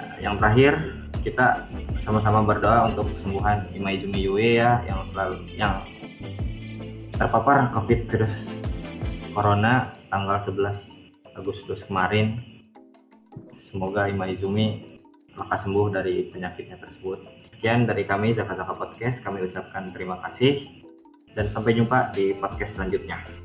Nah, 0.00 0.16
yang 0.24 0.40
terakhir, 0.40 0.80
kita 1.20 1.68
sama-sama 2.08 2.40
berdoa 2.40 2.88
untuk 2.88 3.04
kesembuhan 3.12 3.68
Imai 3.76 4.00
Jumi 4.00 4.16
Yue 4.16 4.64
ya, 4.64 4.80
yang 4.88 5.04
selalu 5.12 5.44
yang 5.60 5.76
terpapar 7.20 7.68
COVID 7.76 8.00
virus 8.08 8.32
Corona 9.36 10.03
tanggal 10.14 10.38
11 10.46 11.34
Agustus 11.34 11.82
kemarin. 11.90 12.38
semoga 13.74 14.06
Ima 14.06 14.30
Izumi 14.30 14.94
lekas 15.34 15.66
sembuh 15.66 15.90
dari 15.90 16.30
penyakitnya 16.30 16.78
tersebut. 16.78 17.18
Sekian 17.50 17.90
dari 17.90 18.06
kami 18.06 18.38
Zaka 18.38 18.54
Zaka 18.54 18.78
Podcast. 18.78 19.18
Kami 19.26 19.50
ucapkan 19.50 19.90
terima 19.90 20.22
kasih 20.22 20.62
dan 21.34 21.50
sampai 21.50 21.74
jumpa 21.74 22.14
di 22.14 22.38
podcast 22.38 22.70
selanjutnya. 22.78 23.43